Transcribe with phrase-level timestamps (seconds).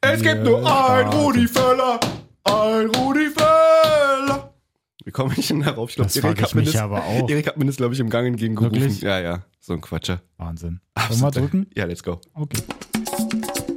[0.00, 1.98] Es gibt nur ein Rudi Völler,
[2.44, 4.52] ein Rudi Völler.
[5.04, 5.90] Wie komme ich denn darauf?
[5.90, 7.28] Ich glaube, Erik hat mir mich das, aber auch.
[7.28, 8.74] Erik hat mir das, glaube ich, im Gang entgegengerufen.
[8.80, 9.00] Wirklich?
[9.00, 10.20] Ja, ja, so ein Quatscher.
[10.36, 10.80] Wahnsinn.
[11.08, 11.66] Wollen wir drücken?
[11.74, 12.20] Ja, let's go.
[12.34, 12.62] Okay.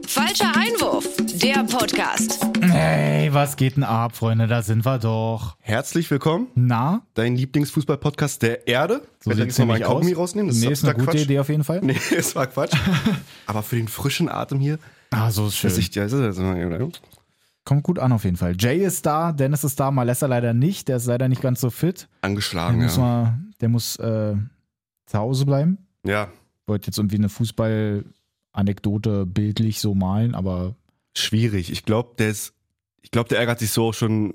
[0.07, 1.07] Falscher Einwurf,
[1.42, 2.46] der Podcast.
[2.62, 4.46] Hey, was geht denn ab, Freunde?
[4.48, 5.56] Da sind wir doch.
[5.60, 7.02] Herzlich willkommen, Na?
[7.16, 9.02] dein Lieblingsfußball-Podcast der Erde.
[9.20, 10.20] So Ich werde sieht's jetzt noch mal nämlich einen Kaugummi aus.
[10.20, 10.48] rausnehmen.
[10.50, 11.22] Das nee, ist ist eine gute Quatsch.
[11.24, 11.80] Idee auf jeden Fall.
[11.84, 12.74] Nee, es war Quatsch.
[13.48, 14.78] Aber für den frischen Atem hier,
[15.12, 15.70] Ah, so ist schön.
[15.70, 17.02] dass ich das ist-
[17.64, 18.56] Kommt gut an auf jeden Fall.
[18.60, 20.87] Jay ist da, Dennis ist da, Malessa leider nicht.
[20.87, 22.07] Der ist leider nicht ganz so fit.
[22.24, 23.01] Der angeschlagen, muss, ja.
[23.04, 24.36] mal, der muss äh,
[25.06, 25.78] zu Hause bleiben.
[26.04, 26.29] Ja,
[26.65, 30.75] Wollte jetzt irgendwie eine Fußball-Anekdote bildlich so malen, aber
[31.15, 31.71] schwierig.
[31.71, 32.53] Ich glaube, der ist,
[33.02, 34.34] ich glaube, der ärgert sich so schon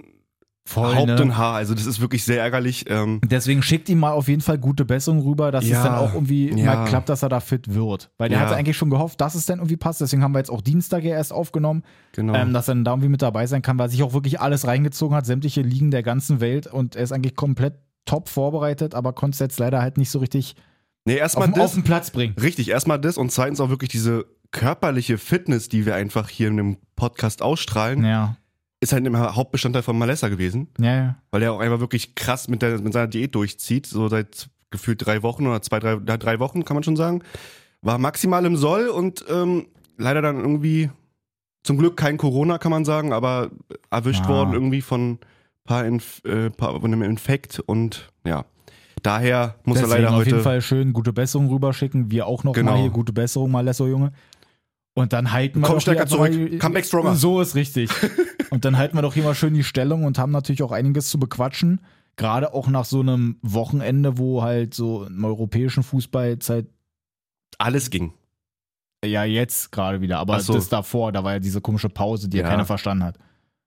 [0.67, 0.95] voll.
[0.95, 1.55] Haupt und Haar.
[1.55, 2.85] Also das ist wirklich sehr ärgerlich.
[2.89, 5.95] Ähm, Deswegen schickt ihm mal auf jeden Fall gute Besserung rüber, dass Ja, es dann
[5.95, 6.65] auch irgendwie ja.
[6.75, 8.11] mal klappt, dass er da fit wird.
[8.19, 8.45] Weil der Ja.
[8.45, 10.01] hatte eigentlich schon gehofft, dass es dann irgendwie passt.
[10.01, 12.35] Deswegen haben wir jetzt auch Dienstag ja erst aufgenommen, genau.
[12.35, 14.41] ähm, dass er dann da irgendwie mit dabei sein kann, weil er sich auch wirklich
[14.41, 18.95] alles reingezogen hat, sämtliche Ligen der ganzen Welt und er ist eigentlich komplett top vorbereitet,
[18.95, 20.55] aber konnte es jetzt leider halt nicht so richtig
[21.05, 21.73] nee, auf, den- auf das.
[21.75, 22.35] den Platz bringen.
[22.41, 26.57] Richtig, erstmal das und zweitens auch wirklich diese körperliche Fitness, die wir einfach hier in
[26.57, 28.37] dem Podcast ausstrahlen, Ja,
[28.89, 31.17] ist halt immer Hauptbestandteil von Malessa gewesen, ja, ja.
[31.31, 35.05] weil er auch einfach wirklich krass mit, der, mit seiner Diät durchzieht, so seit gefühlt
[35.07, 37.23] drei Wochen oder zwei, drei, ja, drei Wochen, kann man schon sagen.
[37.83, 40.91] War maximal im Soll und ähm, leider dann irgendwie,
[41.63, 43.51] zum Glück kein Corona, kann man sagen, aber
[43.91, 44.29] erwischt Ah.
[44.29, 45.19] worden irgendwie von
[45.65, 48.45] paar, Inf äh, paar von einem Infekt und ja.
[49.03, 50.31] Daher muss er Deswegen leider auf heute.
[50.31, 52.11] jeden Fall schön gute Besserung rüberschicken.
[52.11, 52.73] Wir auch noch Genau.
[52.73, 54.13] mal hier gute Besserung, Malesso Junge.
[54.95, 56.33] Und dann halten wir Komm stärker zurück.
[56.33, 57.15] mal- Come back stronger.
[57.15, 57.91] So ist richtig.
[58.51, 61.09] und dann halten wir doch hier mal schön die Stellung und haben natürlich auch einiges
[61.11, 61.81] zu bequatschen.
[62.17, 66.67] Gerade auch nach so einem Wochenende, wo halt so im europäischen Fußball seit,
[67.59, 68.13] alles ging.
[69.05, 70.55] ja jetzt gerade wieder, aber Ach so.
[70.55, 72.49] das davor, da war ja diese komische Pause, die ja Ja.
[72.51, 73.19] keiner verstanden hat.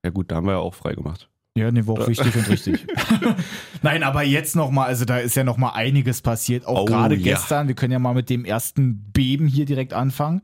[0.04, 1.30] Ja gut, da haben wir ja auch frei gemacht.
[1.58, 2.88] Ja, nee, war auch wichtig und richtig.
[3.82, 6.66] Nein, aber jetzt nochmal, also da ist ja nochmal einiges passiert.
[6.66, 7.34] Auch Oh, gerade ja.
[7.36, 10.42] gestern, wir können ja mal mit dem ersten Beben hier direkt anfangen.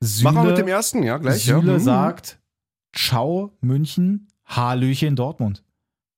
[0.00, 1.44] Süle, Machen wir mit dem ersten, ja, gleich.
[1.44, 1.78] Süle ja.
[1.78, 1.82] Mhm.
[1.82, 2.38] sagt,
[2.96, 5.62] ciao München, Hallöchen Dortmund.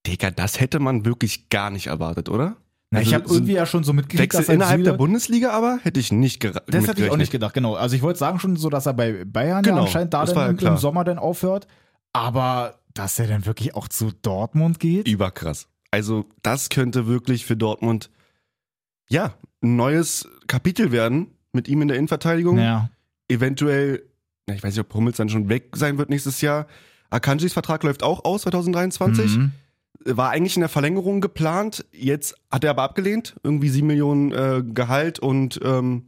[0.07, 2.57] Digga, das hätte man wirklich gar nicht erwartet, oder?
[2.91, 4.91] Na, ich Also, habe so irgendwie ja schon so mitgekriegt, Wechsel dass er innerhalb Süle,
[4.93, 7.75] der Bundesliga aber hätte ich nicht gera- Das hätte ich auch nicht gedacht, genau.
[7.75, 10.37] Also ich wollte sagen schon so, dass er bei Bayern ja Genau, anscheinend da dann
[10.37, 10.73] ja im, klar.
[10.73, 11.67] im Sommer dann aufhört.
[12.15, 15.07] Aber dass er dann wirklich auch zu Dortmund geht?
[15.07, 15.69] Überkrass.
[15.91, 18.11] Also, das könnte wirklich für Dortmund,
[19.11, 22.59] ja, ein neues Kapitel werden mit ihm in der Innenverteidigung.
[22.59, 22.89] Ja.
[23.29, 24.03] Eventuell,
[24.49, 26.67] ja, ich weiß nicht, ob Hummels dann schon weg sein wird nächstes Jahr.
[27.11, 29.37] Akanjis Vertrag läuft auch aus 2023.
[29.37, 29.53] Mhm.
[30.05, 31.85] War eigentlich in der Verlängerung geplant.
[31.93, 33.37] Jetzt hat er aber abgelehnt.
[33.43, 36.05] Irgendwie sieben Millionen äh, Gehalt und ähm,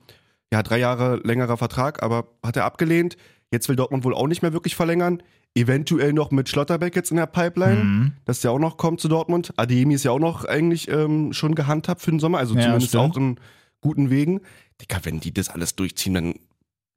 [0.52, 3.16] ja, drei Jahre längerer Vertrag, aber hat er abgelehnt.
[3.52, 5.22] Jetzt will Dortmund wohl auch nicht mehr wirklich verlängern.
[5.54, 8.12] Eventuell noch mit Schlotterbeck jetzt in der Pipeline, Mhm.
[8.24, 9.52] dass der auch noch kommt zu Dortmund.
[9.56, 12.88] Adeyemi ist ja auch noch eigentlich ähm, schon gehandhabt für den Sommer, also Ja, zumindest
[12.90, 13.02] stimmt.
[13.12, 13.36] auch in
[13.80, 14.40] guten Wegen.
[14.80, 16.34] Digga, wenn die das alles durchziehen, dann,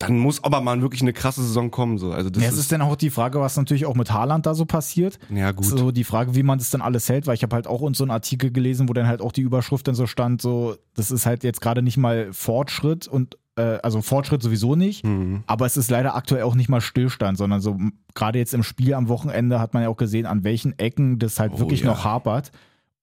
[0.07, 1.97] dann muss aber mal wirklich eine krasse Saison kommen.
[1.97, 2.11] So.
[2.11, 4.53] Also das Ja, es ist dann auch die Frage, was natürlich auch mit Haaland da
[4.55, 5.19] so passiert.
[5.29, 5.65] ja gut.
[5.65, 7.97] So die Frage, wie man das dann alles hält, weil ich habe halt auch uns
[7.97, 11.11] so einen Artikel gelesen, wo dann halt auch die Überschrift dann so stand, so, das
[11.11, 15.43] ist halt jetzt gerade nicht mal Fortschritt und äh, also Fortschritt sowieso nicht, Mhm.
[15.47, 17.77] aber es ist leider aktuell auch nicht mal Stillstand, sondern so
[18.15, 21.39] gerade jetzt im Spiel am Wochenende hat man ja auch gesehen, an welchen Ecken das
[21.39, 21.87] halt Oh, wirklich ja.
[21.87, 22.51] noch hapert.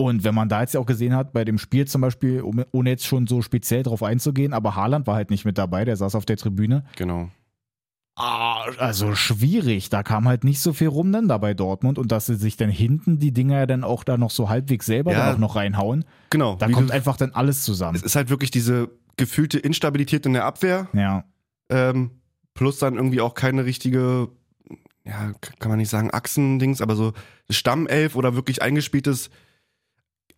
[0.01, 2.89] Und wenn man da jetzt ja auch gesehen hat, bei dem Spiel zum Beispiel, ohne
[2.91, 6.15] jetzt schon so speziell drauf einzugehen, aber Haaland war halt nicht mit dabei, der saß
[6.15, 6.85] auf der Tribüne.
[6.97, 7.29] Genau.
[8.17, 9.91] Ah, also schwierig.
[9.91, 12.57] Da kam halt nicht so viel rum dann da bei Dortmund und dass sie sich
[12.57, 15.27] dann hinten die Dinger ja dann auch da noch so halbwegs selber Ja.
[15.27, 16.07] dann auch noch reinhauen.
[16.31, 16.57] Genau.
[16.57, 17.97] Da kommt einfach dann alles zusammen.
[17.97, 18.89] es ist halt wirklich diese
[19.19, 21.25] gefühlte Instabilität in der Abwehr, Ja.
[21.69, 22.11] ähm,
[22.55, 24.29] plus dann irgendwie auch keine richtige,
[25.05, 27.13] ja, kann man nicht sagen, Achsendings, aber so
[27.51, 29.29] Stammelf oder wirklich eingespieltes,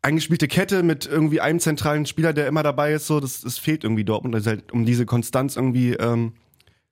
[0.02, 3.84] eingespielte Kette mit irgendwie einem zentralen Spieler, der immer dabei ist, so, das, das fehlt
[3.84, 6.32] irgendwie Dortmund, also halt, um diese Konstanz irgendwie, ähm,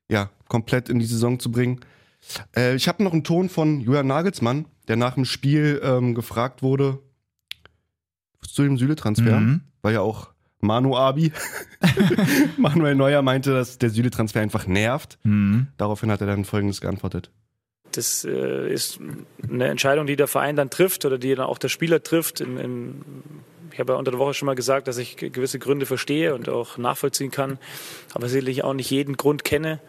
[0.09, 1.81] ja, komplett in die Saison zu bringen.
[2.57, 6.63] Äh, ich habe noch einen Ton von Julian Nagelsmann, der nach dem Spiel ähm, gefragt
[6.63, 6.99] wurde
[8.43, 9.61] zu dem Süle-Transfer Mhm.
[9.83, 10.31] weil ja auch
[10.61, 11.33] Manu Abi,
[12.59, 15.19] Manuel Neuer meinte, dass der Süle-Transfer einfach nervt.
[15.23, 15.69] Mhm.
[15.77, 17.31] Daraufhin hat er dann folgendes geantwortet.
[17.93, 19.01] Das äh, ist
[19.49, 22.41] eine Entscheidung, die der Verein dann trifft oder die dann auch der Spieler trifft.
[22.41, 23.03] In, in,
[23.73, 26.35] ich habe ja unter der Woche schon mal gesagt, dass ich ge- gewisse Gründe verstehe
[26.35, 27.59] und auch nachvollziehen kann,
[28.15, 29.81] aber sicherlich auch nicht jeden Grund kenne.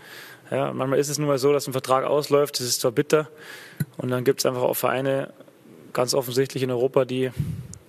[0.49, 3.29] Ja, manchmal ist es nun mal so, dass ein Vertrag ausläuft, das ist zwar bitter
[3.97, 5.31] und dann gibt es einfach auch Vereine,
[5.93, 7.31] ganz offensichtlich in Europa, die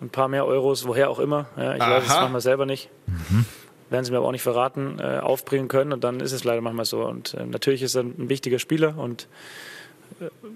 [0.00, 2.20] ein paar mehr Euros, woher auch immer, ja, ich weiß es Aha.
[2.20, 2.88] manchmal selber nicht,
[3.90, 6.60] werden sie mir aber auch nicht verraten, äh, aufbringen können und dann ist es leider
[6.60, 7.04] manchmal so.
[7.04, 9.26] Und äh, natürlich ist er ein wichtiger Spieler und äh,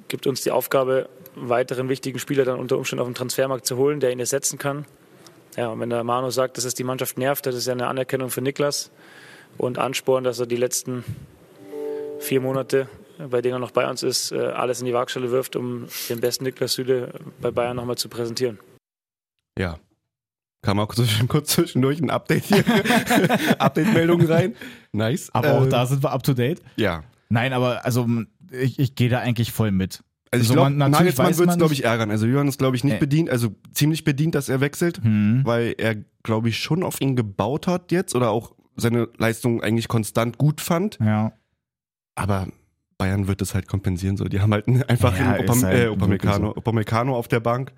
[0.08, 4.00] gibt uns die Aufgabe, weiteren wichtigen Spieler dann unter Umständen auf dem Transfermarkt zu holen,
[4.00, 4.86] der ihn ersetzen kann.
[5.56, 7.86] Ja, und wenn der Manu sagt, dass es die Mannschaft nervt, das ist ja eine
[7.86, 8.90] Anerkennung für Niklas
[9.58, 11.04] und Ansporn, dass er die letzten
[12.20, 12.88] vier Monate,
[13.18, 16.20] bei denen er noch bei uns ist, äh, alles in die Waagschale wirft, um den
[16.20, 18.58] besten Niklas Süle bei Bayern nochmal zu präsentieren.
[19.58, 19.78] Ja.
[20.62, 20.88] Kam auch
[21.28, 22.64] kurz zwischendurch ein Update hier.
[23.58, 24.56] Update-Meldung rein.
[24.92, 25.30] Nice.
[25.32, 26.60] Aber auch Ähm, da sind wir up to date.
[26.76, 27.04] Ja.
[27.28, 28.06] Nein, aber also
[28.50, 30.02] ich, ich gehe da eigentlich voll mit.
[30.32, 32.10] Also ich Also glaube, Nagelsmann wird es, glaube ich, ärgern.
[32.10, 32.98] Also Johann ist, glaube ich, nicht Äh.
[32.98, 35.43] bedient, also ziemlich bedient, dass er wechselt, Hm.
[35.44, 39.88] weil er, glaube ich, schon auf ihn gebaut hat jetzt oder auch seine Leistung eigentlich
[39.88, 40.98] konstant gut fand.
[41.00, 41.32] Ja.
[42.16, 42.48] Aber
[42.98, 44.16] Bayern wird es halt kompensieren.
[44.16, 47.40] So, die haben halt einfach Ja, einen Opam halt äh, Upamecano, wirklich Upamecano auf der
[47.40, 47.72] Bank.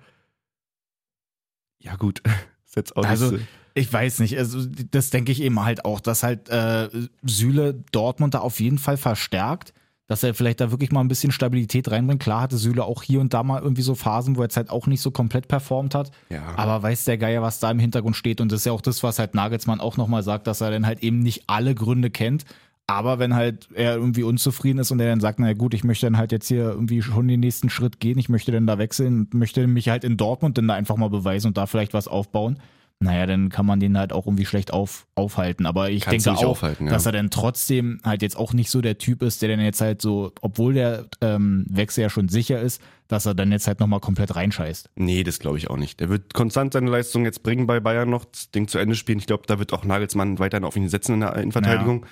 [1.81, 2.21] Ja gut,
[2.65, 5.85] ist jetzt auch Also, nicht so- Ich weiß nicht, also das denke ich eben halt
[5.85, 6.89] auch, dass halt äh,
[7.23, 9.73] Süle Dortmund da auf jeden Fall verstärkt,
[10.09, 12.21] dass er vielleicht da wirklich mal ein bisschen Stabilität reinbringt.
[12.21, 14.71] Klar hatte Süle auch hier und da mal irgendwie so Phasen, wo er jetzt halt
[14.71, 16.11] auch nicht so komplett performt hat.
[16.29, 16.41] ja.
[16.57, 18.41] Aber weiß der Geier, was da im Hintergrund steht.
[18.41, 20.87] Und das ist ja auch das, was halt Nagelsmann auch nochmal sagt, dass er dann
[20.87, 22.45] halt eben nicht alle Gründe kennt.
[22.87, 26.07] Aber wenn halt er irgendwie unzufrieden ist und er dann sagt, na gut, ich möchte
[26.07, 29.27] dann halt jetzt hier irgendwie schon den nächsten Schritt gehen, ich möchte dann da wechseln,
[29.31, 32.57] möchte mich halt in Dortmund dann da einfach mal beweisen und da vielleicht was aufbauen.
[33.01, 35.65] Naja, dann kann man den halt auch irgendwie schlecht auf, aufhalten.
[35.65, 36.73] Aber ich Kannst denke auch, ja.
[36.79, 39.79] dass er dann trotzdem halt jetzt auch nicht so der Typ ist, der dann jetzt
[39.79, 43.79] halt so, obwohl der ähm, Wechsel ja schon sicher ist, dass er dann jetzt halt
[43.79, 44.89] nochmal komplett reinscheißt.
[44.95, 46.01] Nee, das glaube ich auch nicht.
[46.01, 49.19] Der wird konstant seine Leistung jetzt bringen bei Bayern noch, das Ding zu Ende spielen.
[49.19, 52.05] Ich glaube, da wird auch Nagelsmann weiterhin auf ihn setzen in der Innenverteidigung.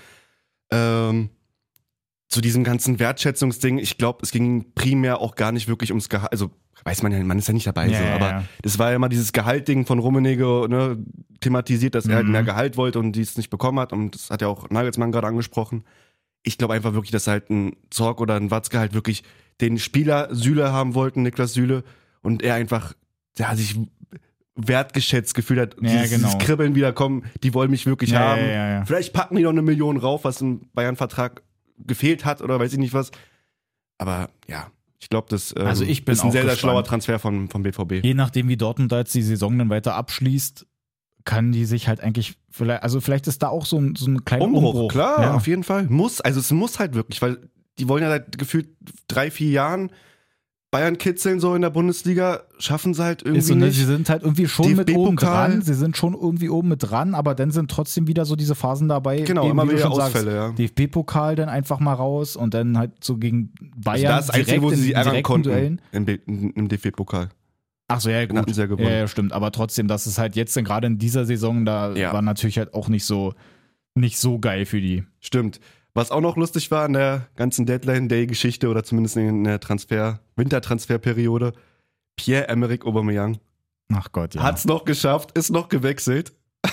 [0.71, 1.31] Ähm,
[2.29, 6.31] zu diesem ganzen Wertschätzungsding, ich glaube, es ging primär auch gar nicht wirklich ums Gehalt.
[6.31, 6.51] Also
[6.87, 8.95] weiß man ja, man ist ja nicht dabei Ja, so, ja, aber das war ja
[8.95, 10.97] immer dieses Gehaltding von Rummenigge ne,
[11.39, 12.31] thematisiert, dass er halt Mhm.
[12.31, 13.93] mehr Gehalt wollte und dies nicht bekommen hat.
[13.93, 15.83] Und das hat ja auch Nagelsmann gerade angesprochen.
[16.43, 19.23] Ich glaube einfach wirklich, dass halt ein Zorg oder ein Watzke halt wirklich
[19.61, 21.83] den Spieler Süle haben wollten, Niklas Süle,
[22.21, 22.93] und er einfach
[23.37, 23.77] ja, sich
[24.55, 25.75] wertgeschätzt gefühlt hat.
[25.81, 26.27] Ja, dieses, genau.
[26.29, 28.41] dieses Kribbeln wieder kommen, die wollen mich wirklich Ja, haben.
[28.49, 28.85] ja.
[28.85, 31.43] Vielleicht packen die noch eine Million rauf, was im Bayern-Vertrag
[31.77, 33.11] gefehlt hat oder weiß ich nicht was.
[33.99, 34.67] Aber ja,
[34.99, 36.59] ich glaube, das ähm, Also ich bin ist ein sehr, sehr gespannt.
[36.71, 38.03] schlauer Transfer von, vom BVB.
[38.03, 40.65] Je nachdem, wie Dortmund da jetzt die Saison dann weiter abschließt,
[41.25, 44.23] kann die sich halt eigentlich, vielleicht, also vielleicht ist da auch so ein, so ein
[44.25, 44.91] kleiner Umbruch, Umbruch.
[44.91, 45.33] klar, Ja.
[45.33, 45.83] auf jeden Fall.
[45.89, 47.37] Muss, also es muss halt wirklich, weil
[47.79, 48.69] die wollen ja seit gefühlt
[49.07, 49.91] drei, vier Jahren
[50.69, 53.77] Bayern kitzeln so in der Bundesliga, schaffen sie halt irgendwie so, ne, nicht.
[53.77, 55.61] sie sind halt irgendwie schon mit oben dran.
[55.61, 58.89] Sie sind schon irgendwie oben mit dran, aber dann sind trotzdem wieder so diese Phasen
[58.89, 59.21] dabei.
[59.21, 60.51] Genau, eben, immer wieder schon sagst, Ausfälle, ja.
[60.51, 64.03] DFB-Pokal dann einfach mal raus und dann halt so gegen Also Bayern.
[64.11, 65.81] das ist das Einzige, wo direkt sie sich ärgern konnten Duellen.
[65.93, 67.29] im, im DFB-Pokal.
[67.87, 68.53] Ach so, ja, hatten gut.
[68.53, 68.89] sie ja gewonnen.
[68.89, 69.31] Ja, stimmt.
[69.31, 72.11] Aber trotzdem, das ist halt jetzt gerade in dieser Saison, da Ja.
[72.11, 73.33] war natürlich halt auch nicht so,
[73.95, 75.05] nicht so geil für die.
[75.21, 75.61] Stimmt.
[75.97, 81.53] Was auch noch lustig war in der ganzen Deadline-Day-Geschichte oder zumindest in der Transfer, Wintertransferperiode,
[82.15, 83.39] Pierre-Emerick Aubameyang
[83.91, 84.43] Ach Gott, ja.
[84.43, 86.33] hat's noch geschafft, ist noch gewechselt.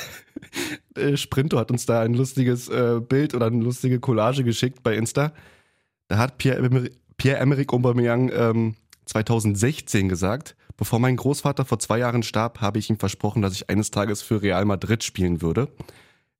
[0.96, 4.94] Äh, Sprinto hat uns da ein lustiges äh, Bild oder eine lustige Collage geschickt bei
[4.94, 5.32] Insta.
[6.06, 8.74] Da hat Pierre-Emerick Pierre Aubameyang ähm,
[9.06, 13.68] 2016 gesagt, bevor mein Großvater vor zwei Jahren starb, habe ich ihm versprochen, dass ich
[13.70, 15.68] eines Tages für Real Madrid spielen würde.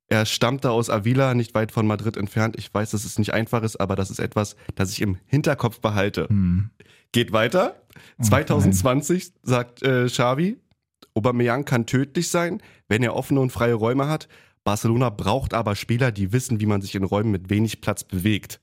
[0.08, 2.56] Er stammte aus Avila, nicht weit von Madrid entfernt.
[2.58, 5.80] Ich weiß, dass es nicht einfach ist, aber das ist etwas, das ich im Hinterkopf
[5.80, 6.28] behalte.
[6.28, 6.70] Hm.
[7.12, 7.76] Geht weiter.
[8.20, 10.58] 2020 sagt äh, Xavi,
[11.14, 14.28] Aubameyang kann tödlich sein, wenn er offene und freie Räume hat.
[14.64, 18.60] Barcelona braucht aber Spieler, die wissen, wie man sich in Räumen mit wenig Platz bewegt.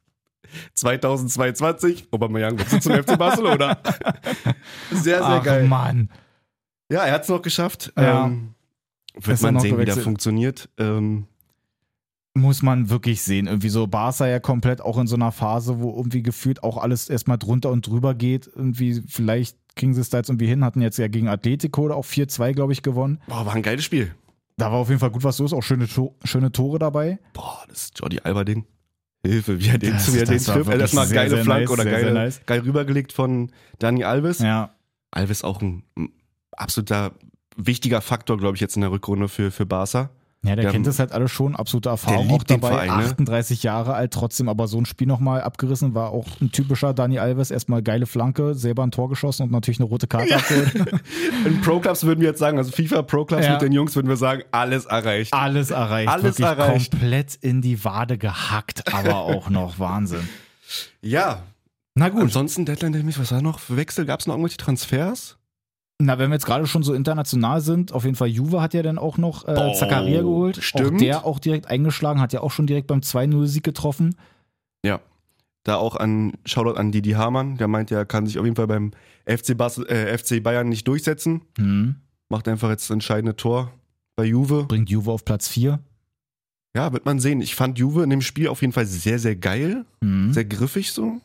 [0.74, 3.77] 2022, Aubameyang wechselt zum FC Barcelona.
[4.91, 5.67] sehr, sehr Ach geil.
[5.67, 6.10] Mann.
[6.91, 7.93] Ja, er hat es noch geschafft.
[7.95, 8.25] Ja.
[8.25, 8.53] Ähm,
[9.15, 10.03] wird man sehen, wie der gewechselt?
[10.03, 10.69] funktioniert.
[10.77, 11.27] Ähm,
[12.33, 13.47] muss man wirklich sehen.
[13.47, 17.09] Irgendwie so Barca ja komplett auch in so einer Phase, wo irgendwie gefühlt auch alles
[17.09, 18.47] erstmal drunter und drüber geht.
[18.55, 21.95] Irgendwie, vielleicht kriegen sie es da jetzt irgendwie hin, hatten jetzt ja gegen Atletico oder
[21.95, 23.19] auch 4-2, glaube ich, gewonnen.
[23.27, 24.13] boah, war ein geiles Spiel.
[24.57, 27.19] Da war auf jeden Fall gut was los, auch schöne, To- schöne Tore dabei.
[27.33, 28.65] Boah, das Jordi Alba-Ding.
[29.25, 30.69] Hilfe, wie er den, Das- wie er den das trifft.
[30.79, 32.41] Das war sehr, geile sehr Flanke nice, oder sehr, geile, sehr nice.
[32.45, 34.39] geil rübergelegt von Dani Alves.
[34.39, 34.73] Ja,
[35.11, 36.09] Alves auch ein ein
[36.51, 37.11] absoluter
[37.57, 40.09] wichtiger Faktor, glaube ich, jetzt in der Rückrunde für, für Barca.
[40.43, 42.69] Ja der Der- kennt das halt alles schon, absolute Erfahrung auch dabei.
[42.69, 43.05] Verein, ne?
[43.05, 47.19] 38 Jahre alt, trotzdem aber so ein Spiel nochmal abgerissen, war auch ein typischer Dani
[47.19, 47.51] Alves.
[47.51, 51.01] Erstmal geile Flanke, selber ein Tor geschossen und natürlich eine rote Karte abgeholt.
[51.45, 53.53] In Pro Clubs würden wir jetzt sagen, also FIFA Pro Clubs Ja.
[53.53, 55.33] mit den Jungs würden wir sagen, alles erreicht.
[55.33, 56.10] Alles erreicht.
[56.10, 56.91] Alles wirklich erreicht.
[56.91, 60.27] komplett in die Wade gehackt, aber auch noch Wahnsinn.
[61.01, 61.43] Ja.
[61.95, 62.21] Na gut.
[62.21, 63.60] Ansonsten, Deadline, was war noch?
[63.67, 65.38] Wechsel gab es noch irgendwelche Transfers?
[66.05, 68.81] Na, wenn wir jetzt gerade schon so international sind, auf jeden Fall Juve hat ja
[68.81, 70.58] dann auch noch äh, Oh, Zakaria geholt.
[70.62, 70.93] stimmt.
[70.93, 74.15] Auch der auch direkt eingeschlagen, hat ja auch schon direkt beim 2-0-Sieg getroffen.
[74.86, 75.00] Ja.
[75.63, 78.65] Da auch an Shoutout an Didi Hamann, der meint, er kann sich auf jeden Fall
[78.67, 78.91] beim
[79.27, 81.41] FC, Bas äh, FC Bayern nicht durchsetzen.
[81.58, 81.96] Hm.
[82.29, 83.72] Macht einfach jetzt das entscheidende Tor
[84.15, 84.63] bei Juve.
[84.67, 85.79] Bringt Juve auf Platz 4.
[86.75, 87.41] Ja, wird man sehen.
[87.41, 89.86] Ich fand Juve in dem Spiel auf jeden Fall sehr, sehr geil.
[90.03, 90.34] Hm.
[90.34, 91.20] Sehr griffig so.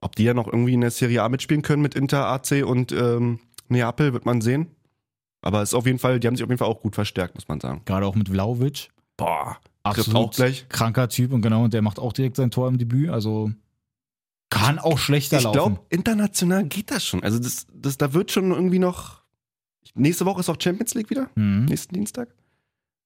[0.00, 2.92] Ob die ja noch irgendwie in der Serie A mitspielen können mit Inter, AC und
[2.92, 3.38] ähm,
[3.70, 4.68] Neapel, wird man sehen.
[5.40, 7.34] Aber es ist auf jeden Fall, die haben sich auf jeden Fall auch gut verstärkt,
[7.36, 7.82] muss man sagen.
[7.84, 8.88] Gerade auch mit Vlaovic.
[9.16, 10.68] Boah, Absolut auch gleich.
[10.68, 13.10] kranker Typ und genau, und der macht auch direkt sein Tor im Debüt.
[13.10, 13.50] Also
[14.50, 15.56] kann auch schlechter Ich laufen.
[15.56, 17.22] glaube, international geht das schon.
[17.22, 19.22] Also das, das, da wird schon irgendwie noch.
[19.94, 21.28] Nächste Woche ist auch Champions League wieder.
[21.36, 21.64] Hm.
[21.66, 22.28] Nächsten Dienstag.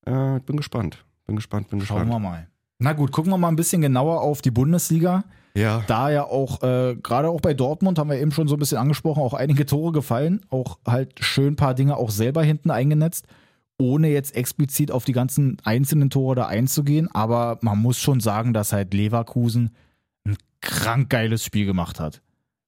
[0.05, 1.05] Äh, bin gespannt.
[1.27, 2.11] Bin gespannt, bin Schauen gespannt.
[2.11, 2.49] wir mal.
[2.79, 5.25] Na gut, gucken wir mal ein bisschen genauer auf die Bundesliga.
[5.55, 5.85] Ja.
[5.87, 8.79] Da ja auch, äh, gerade auch bei Dortmund haben wir eben schon so ein bisschen
[8.79, 13.27] angesprochen, auch einige Tore gefallen, auch halt schön ein paar Dinge auch selber hinten eingenetzt,
[13.79, 17.09] ohne jetzt explizit auf die ganzen einzelnen Tore da einzugehen.
[17.15, 19.75] Aber man muss schon sagen, dass halt Leverkusen
[20.27, 22.23] ein krank geiles Spiel gemacht hat.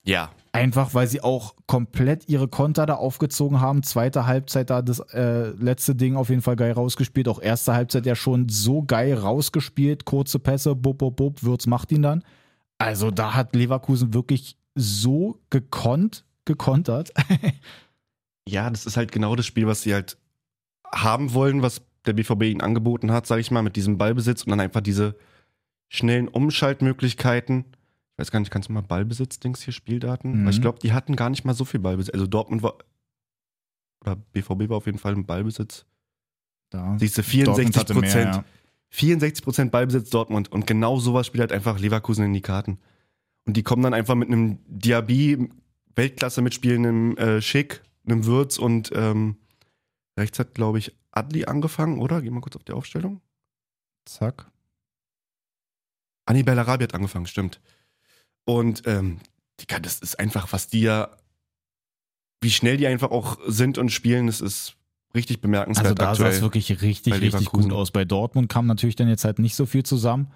[0.05, 0.31] Ja.
[0.53, 3.83] Einfach, weil sie auch komplett ihre Konter da aufgezogen haben.
[3.83, 7.27] Zweite Halbzeit da das äh, letzte Ding auf jeden Fall geil rausgespielt.
[7.27, 10.05] Auch erste Halbzeit ja schon so geil rausgespielt.
[10.05, 12.23] Kurze Pässe, bub, bub, bub, Würz macht ihn dann.
[12.85, 17.13] Also da hat Leverkusen wirklich so gekonnt, gekontert.
[18.47, 20.19] Ja, das ist halt genau das Spiel, was sie halt
[20.93, 24.51] haben wollen, was der BVB ihnen angeboten hat, sage ich mal, mit diesem Ballbesitz und
[24.51, 25.17] dann einfach diese
[25.89, 27.65] schnellen Umschaltmöglichkeiten.
[27.65, 30.41] Ich weiß gar nicht, kannst du mal Ballbesitz-Dings hier, Spieldaten?
[30.43, 30.45] Mhm.
[30.45, 32.13] Weil ich glaube, die hatten gar nicht mal so viel Ballbesitz.
[32.13, 32.75] Also Dortmund war,
[34.03, 35.87] oder BVB war auf jeden Fall im Ballbesitz.
[36.69, 36.99] Da.
[36.99, 38.35] Siehst du, Dortmund 64 hatte mehr, Prozent.
[38.37, 38.45] ja.
[38.95, 40.53] 64 Prozent Ballbesitz Dortmund.
[40.53, 42.79] Und genau sowas spielt halt einfach Leverkusen in die Karten.
[43.45, 45.51] Und die kommen dann einfach mit einem Diaby,
[45.97, 49.37] Weltklasse mitspielenden äh, Schick, einem Würz und ähm,
[50.17, 52.23] rechts hat, glaube ich, Adli angefangen, oder?
[52.23, 53.21] Geh mal kurz auf die Aufstellung.
[54.05, 54.51] Zack.
[56.27, 57.61] Anni Bellarabi hat angefangen, stimmt.
[58.45, 59.19] Und ähm,
[59.61, 61.17] Digga, das ist einfach, was die ja,
[62.41, 64.77] wie schnell die einfach auch sind und spielen, das ist
[65.15, 67.91] richtig bemerkenswert Also da sah es wirklich richtig, richtig gut aus.
[67.91, 70.29] Bei Dortmund kam natürlich dann jetzt halt nicht so viel zusammen.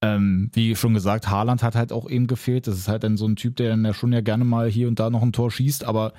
[0.00, 2.66] Ähm, wie schon gesagt, Haaland hat halt auch eben gefehlt.
[2.66, 4.88] Das ist halt dann so ein Typ, der dann ja schon ja gerne mal hier
[4.88, 6.12] und da noch ein Tor schießt, aber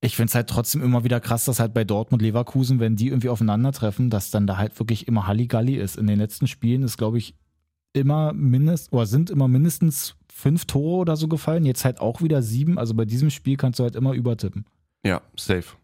[0.00, 3.08] ich finde es halt trotzdem immer wieder krass, dass halt bei Dortmund Leverkusen, wenn die
[3.08, 5.96] irgendwie aufeinandertreffen, dass dann da halt wirklich immer Halligalli ist.
[5.96, 7.34] In den letzten Spielen ist, glaube ich,
[7.92, 11.64] immer mindestens, oder sind immer mindestens fünf Tore oder so gefallen.
[11.64, 12.78] Jetzt halt auch wieder sieben.
[12.78, 14.66] Also bei diesem Spiel kannst du halt immer übertippen.
[15.04, 15.76] ja, safe.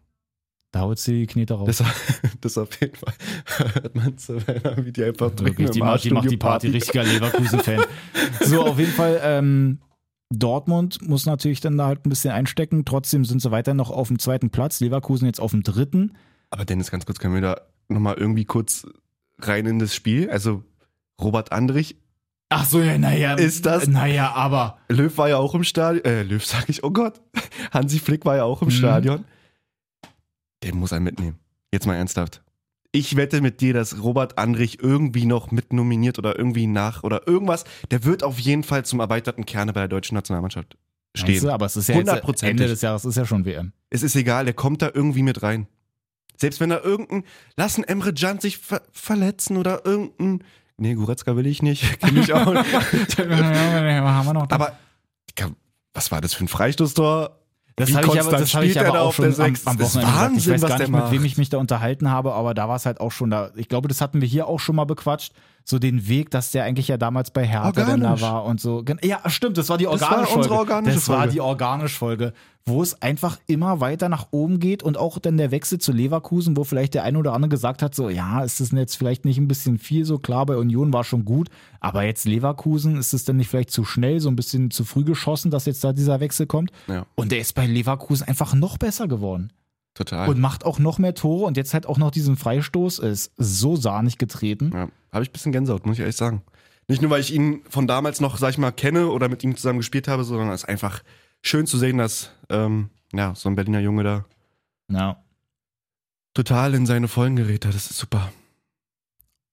[0.73, 1.67] Da holst du die Knete raus.
[1.77, 1.83] Das,
[2.41, 3.13] das auf jeden Fall.
[3.75, 7.03] Hört man Savannah, wie die einfach Wirklich, drüben die macht, die macht die Party, richtiger
[7.03, 7.83] Leverkusen-Fan.
[8.41, 9.79] so, auf jeden Fall, ähm,
[10.31, 12.85] Dortmund muss natürlich dann da halt ein bisschen einstecken.
[12.85, 14.79] Trotzdem sind sie weiter noch auf dem zweiten Platz.
[14.79, 16.13] Leverkusen jetzt auf dem dritten.
[16.49, 18.87] Aber Dennis, ganz kurz, können wir da nochmal irgendwie kurz
[19.39, 20.29] rein in das Spiel?
[20.29, 20.63] Also,
[21.21, 21.97] Robert Andrich,
[22.49, 23.33] Ach so, ja, naja.
[23.33, 24.77] Ist das- Naja, aber.
[24.87, 27.19] Löw war ja auch im Stadion, äh, Löw sag ich, oh Gott,
[27.71, 28.71] Hansi Flick war ja auch im Mhm.
[28.71, 29.25] Stadion.
[30.63, 31.39] Der muss einen mitnehmen.
[31.71, 32.43] Jetzt mal ernsthaft.
[32.91, 37.63] Ich wette mit dir, dass Robert Andrich irgendwie noch mitnominiert oder irgendwie nach oder irgendwas.
[37.89, 40.77] Der wird auf jeden Fall zum erweiterten Kerne bei der deutschen Nationalmannschaft
[41.15, 41.49] Meinst du, stehen.
[41.49, 42.43] aber es ist ja jetzt.
[42.43, 43.71] Ende des Jahres ist ja schon WM.
[43.89, 45.67] Es ist egal, der kommt da irgendwie mit rein.
[46.37, 47.23] Selbst wenn da irgendein,
[47.55, 50.43] lassen Emre Can sich ver verletzen oder irgendein,
[50.77, 52.47] nee, Goretzka will ich nicht, kenn ich auch
[54.49, 54.77] Aber,
[55.93, 57.39] was war das für ein Freistoßtor?
[57.75, 60.07] Das habe ich aber, das hab ich er aber auch schon am, am Wochenende gesagt.
[60.07, 62.75] Ich Wahnsinn, weiß gar nicht, mit wem ich mich da unterhalten habe, aber da war
[62.75, 63.49] es halt auch schon da.
[63.55, 65.33] Ich glaube, das hatten wir hier auch schon mal bequatscht.
[65.65, 68.83] So den Weg, dass der eigentlich ja damals bei Hertha da war und so.
[69.01, 70.33] Ja, stimmt, das war die Das war Folge.
[70.35, 71.33] unsere organische das war Folge.
[71.33, 72.33] die organisch Folge,
[72.65, 76.55] wo es einfach immer weiter nach oben geht und auch dann der Wechsel zu Leverkusen,
[76.55, 79.37] wo vielleicht der eine oder andere gesagt hat, so, ja, ist das jetzt vielleicht nicht
[79.37, 81.49] ein bisschen viel so klar, bei Union war schon gut,
[81.81, 85.03] aber jetzt Leverkusen, ist es denn nicht vielleicht zu schnell, so ein bisschen zu früh
[85.03, 86.71] geschossen, dass jetzt da dieser Wechsel kommt?
[86.87, 89.51] Ja, Und der ist bei Leverkusen einfach noch besser geworden.
[89.93, 90.29] total.
[90.29, 92.99] Und macht auch noch mehr Tore und jetzt halt auch noch diesen Freistoß.
[92.99, 94.71] Ist so sahnig getreten.
[94.73, 96.43] ja, habe ich ein bisschen Gänsehaut, muss ich ehrlich sagen.
[96.87, 99.55] Nicht nur, weil ich ihn von damals noch, sag ich mal, kenne oder mit ihm
[99.55, 101.01] zusammen gespielt habe, sondern es ist einfach
[101.43, 104.25] schön zu sehen, dass ähm, ja, so ein Berliner Junge da
[104.89, 105.23] Ja.
[106.33, 107.75] total in seine Vollen gerät hat.
[107.75, 108.31] Das ist super.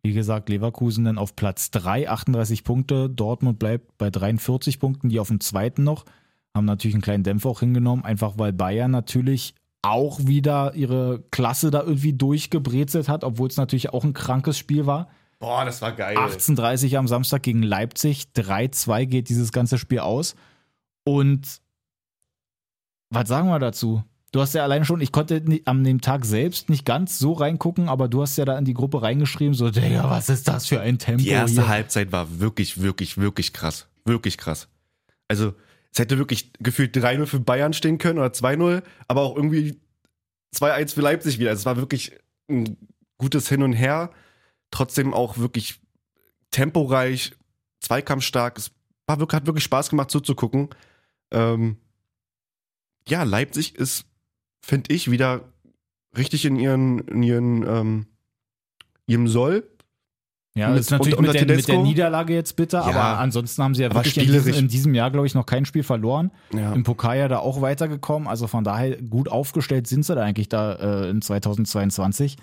[0.02, 3.11] Wie gesagt, Leverkusen dann auf Platz 3, 38 Punkte.
[3.11, 6.06] Dortmund bleibt bei 43 Punkten, die auf dem zweiten noch.
[6.54, 11.70] Haben natürlich einen kleinen Dämpfer auch hingenommen, einfach weil Bayern natürlich auch wieder ihre Klasse
[11.70, 15.11] da irgendwie durchgebrezelt hat, obwohl es natürlich auch ein krankes Spiel war.
[15.38, 16.16] Boah, das war geil.
[16.18, 18.28] 18.30 am Samstag gegen Leipzig.
[18.37, 20.35] 3-2 geht dieses ganze Spiel aus.
[21.04, 21.61] Und
[23.10, 24.02] was sagen wir dazu?
[24.32, 27.88] Du hast ja allein schon, ich konnte am dem Tag selbst nicht ganz so reingucken,
[27.88, 30.80] aber du hast ja da in die Gruppe reingeschrieben, so, Digga, was ist das für
[30.80, 31.68] ein Tempo Die erste hier?
[31.68, 33.88] Halbzeit war wirklich, wirklich, wirklich krass.
[34.04, 34.68] Wirklich krass.
[35.26, 35.54] Also,
[35.92, 39.80] es hätte wirklich gefühlt 3-0 für Bayern stehen können oder 2-0, aber auch irgendwie
[40.54, 41.50] 2-1 für Leipzig wieder.
[41.50, 42.12] Also, es war wirklich
[42.48, 42.76] ein
[43.18, 44.10] gutes Hin und Her.
[44.70, 45.80] Trotzdem auch wirklich
[46.52, 47.32] temporeich,
[47.80, 48.58] zweikampfstark.
[48.58, 48.70] Es
[49.06, 50.68] war wirklich, hat wirklich Spaß gemacht zuzugucken.
[51.32, 51.78] Ähm,
[53.10, 54.04] ja, Leipzig ist,
[54.60, 55.42] finde ich, wieder
[56.16, 58.06] richtig in ihren, in ihren, ähm,
[59.06, 59.64] ihrem Soll.
[60.56, 61.78] Ja, das ist natürlich und- mit, der, mit der?
[61.80, 62.86] Niederlage jetzt bitter, Ja.
[62.86, 65.64] aber ansonsten haben sie ja wirklich in diesem, in diesem Jahr, glaube ich, noch kein
[65.64, 66.32] Spiel verloren.
[66.52, 66.72] Ja.
[66.72, 70.48] Im Pokal ja da auch weitergekommen, also von daher gut aufgestellt sind sie da eigentlich
[70.48, 72.36] da äh, in 2022.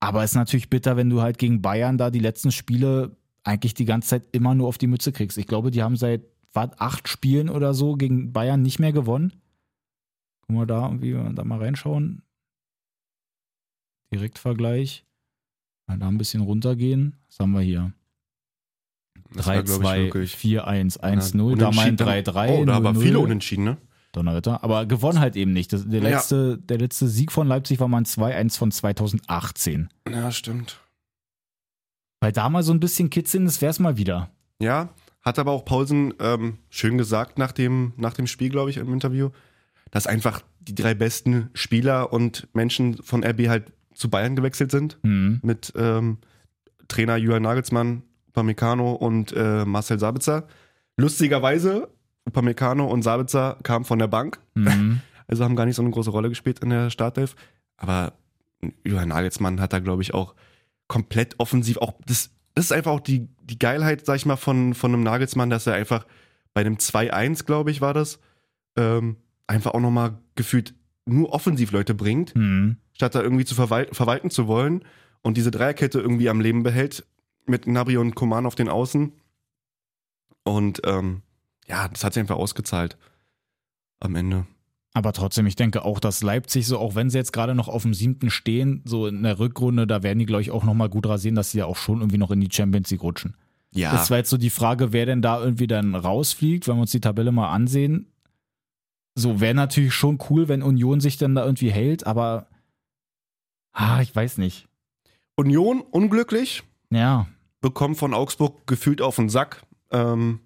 [0.00, 3.72] Aber es ist natürlich bitter, wenn du halt gegen Bayern da die letzten Spiele eigentlich
[3.72, 5.38] die ganze Zeit immer nur auf die Mütze kriegst.
[5.38, 9.32] Ich glaube, die haben seit was, acht Spielen oder so gegen Bayern nicht mehr gewonnen.
[10.46, 12.22] Guck mal da, irgendwie da mal reinschauen.
[14.12, 15.04] Direktvergleich.
[15.86, 17.16] Mal da ein bisschen runtergehen.
[17.28, 17.92] Was haben wir hier?
[19.32, 21.96] Das war, glaub ich, 3-2, wirklich- 4-1, Ja, 1-0, da mal ein unentschieden.
[21.96, 22.50] 3-3.
[22.60, 23.00] Oh, da aber 0-0.
[23.02, 23.76] viele Unentschieden, ne?
[24.12, 24.62] Donnerwetter.
[24.62, 25.72] Aber gewonnen halt eben nicht.
[25.72, 26.10] Das, der, Ja.
[26.10, 29.88] letzte, der letzte Sieg von Leipzig war mal ein 2-1 von 2018.
[30.08, 30.80] Ja, stimmt.
[32.20, 34.30] Weil da mal so ein bisschen kitzeln, das wär's mal wieder.
[34.60, 34.90] Ja,
[35.22, 38.92] hat aber auch Paulsen ähm, schön gesagt nach dem, nach dem Spiel, glaube ich, im
[38.92, 39.30] Interview,
[39.90, 44.98] dass einfach die drei besten Spieler und Menschen von RB halt zu Bayern gewechselt sind.
[45.02, 45.40] Hm.
[45.42, 46.18] Mit ähm,
[46.88, 50.48] Trainer Julian Nagelsmann, Upamecano und äh, Marcel Sabitzer.
[50.96, 51.88] Lustigerweise,
[52.24, 55.00] Upamecano und Sabitzer kamen von der Bank, Hm.
[55.26, 57.36] also haben gar nicht so eine große Rolle gespielt in der Startelf.
[57.76, 58.14] Aber
[58.84, 60.34] Julian Nagelsmann hat da, glaube ich, auch
[60.88, 64.74] komplett offensiv, auch das, das ist einfach auch die, die Geilheit, sag ich mal, von,
[64.74, 66.06] von einem Nagelsmann, dass er einfach
[66.52, 68.20] bei einem 2-1, glaube ich, war das,
[68.76, 70.74] ähm, einfach auch nochmal gefühlt
[71.06, 72.76] nur offensiv Leute bringt, Hm.
[72.92, 74.84] statt da irgendwie zu verwal verwalten zu wollen
[75.22, 77.04] und diese Dreierkette irgendwie am Leben behält
[77.46, 79.12] mit Gnabry und Koman auf den Außen.
[80.44, 81.22] Und ähm,
[81.66, 82.96] ja, das hat sich einfach ausgezahlt
[84.00, 84.46] am Ende.
[84.92, 87.82] Aber trotzdem, ich denke auch, dass Leipzig so, auch wenn sie jetzt gerade noch auf
[87.82, 91.06] dem siebten stehen, so in der Rückrunde, da werden die, glaube ich, auch nochmal gut
[91.06, 93.36] rasieren, dass sie ja auch schon irgendwie noch in die Champions League rutschen.
[93.74, 96.82] Ja, Das war jetzt so die Frage, wer denn da irgendwie dann rausfliegt, wenn wir
[96.82, 98.06] uns die Tabelle mal ansehen.
[99.14, 102.48] So, wäre natürlich schon cool, wenn Union sich dann da irgendwie hält, aber
[103.72, 104.68] ah, ich weiß nicht.
[105.36, 107.26] Union unglücklich, Ja,
[107.60, 109.62] bekommen von Augsburg gefühlt auf den Sack.
[109.90, 110.40] Ähm,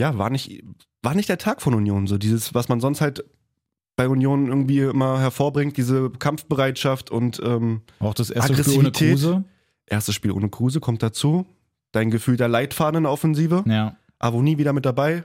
[0.00, 0.62] ja, war nicht,
[1.02, 2.06] war nicht der Tag von Union.
[2.06, 3.24] So dieses, was man sonst halt
[3.96, 8.92] bei Union irgendwie immer hervorbringt, diese Kampfbereitschaft und ähm, auch das erste Spiel ohne.
[8.92, 9.44] Kruse.
[9.86, 11.46] erstes Spiel ohne Kruse kommt dazu.
[11.92, 13.64] Dein gefühlter Leitfaden in der Offensive.
[13.66, 13.96] Ja.
[14.18, 15.24] Avoni wieder mit dabei.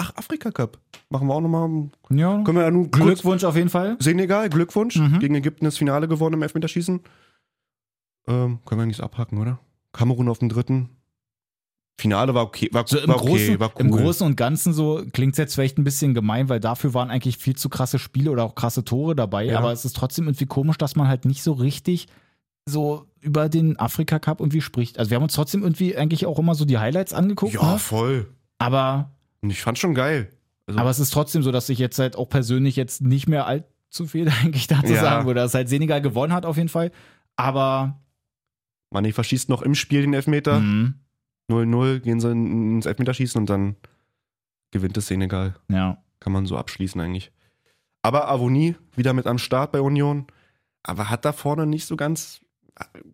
[0.00, 0.78] Ach, Afrika Cup.
[1.10, 1.90] Machen wir auch nochmal.
[2.10, 2.42] ja.
[2.44, 2.90] Können wir ja nun.
[2.90, 3.96] Glückwunsch auf jeden Fall.
[3.98, 4.96] Senegal, Glückwunsch.
[4.96, 5.18] Mhm.
[5.18, 7.00] Gegen Ägypten das Finale gewonnen im Elfmeterschießen.
[8.28, 9.58] Ähm, können wir eigentlich abhaken, oder?
[9.92, 10.90] Kamerun auf dem dritten.
[12.00, 12.68] Finale war okay.
[12.72, 13.80] War, So im, war okay, Großen, war cool.
[13.80, 17.10] Im Großen und Ganzen so klingt es jetzt vielleicht ein bisschen gemein, weil dafür waren
[17.10, 19.46] eigentlich viel zu krasse Spiele oder auch krasse Tore dabei.
[19.46, 19.58] Ja.
[19.58, 22.06] Aber es ist trotzdem irgendwie komisch, dass man halt nicht so richtig
[22.68, 24.98] so über den Afrika Cup irgendwie spricht.
[25.00, 27.54] Also wir haben uns trotzdem irgendwie eigentlich auch immer so die Highlights angeguckt.
[27.54, 27.78] Ja, Ne?
[27.80, 28.28] voll.
[28.58, 30.32] Aber, Und ich fand schon geil.
[30.66, 33.46] Also, aber es ist trotzdem so, dass ich jetzt halt auch persönlich jetzt nicht mehr
[33.46, 35.00] allzu viel eigentlich dazu Ja.
[35.00, 36.90] sagen würde, dass halt Senegal gewonnen hat auf jeden Fall.
[37.36, 38.00] Aber
[38.92, 40.60] Mané verschießt noch im Spiel den Elfmeter.
[40.60, 40.94] mh,
[41.50, 43.76] 0-0, gehen sie ins Elfmeterschießen und dann
[44.70, 45.56] gewinnt es Senegal.
[45.68, 46.02] ja.
[46.20, 47.30] Kann man so abschließen eigentlich.
[48.02, 50.26] Aber Avoni wieder mit am Start bei Union.
[50.82, 52.40] Aber hat da vorne nicht so ganz.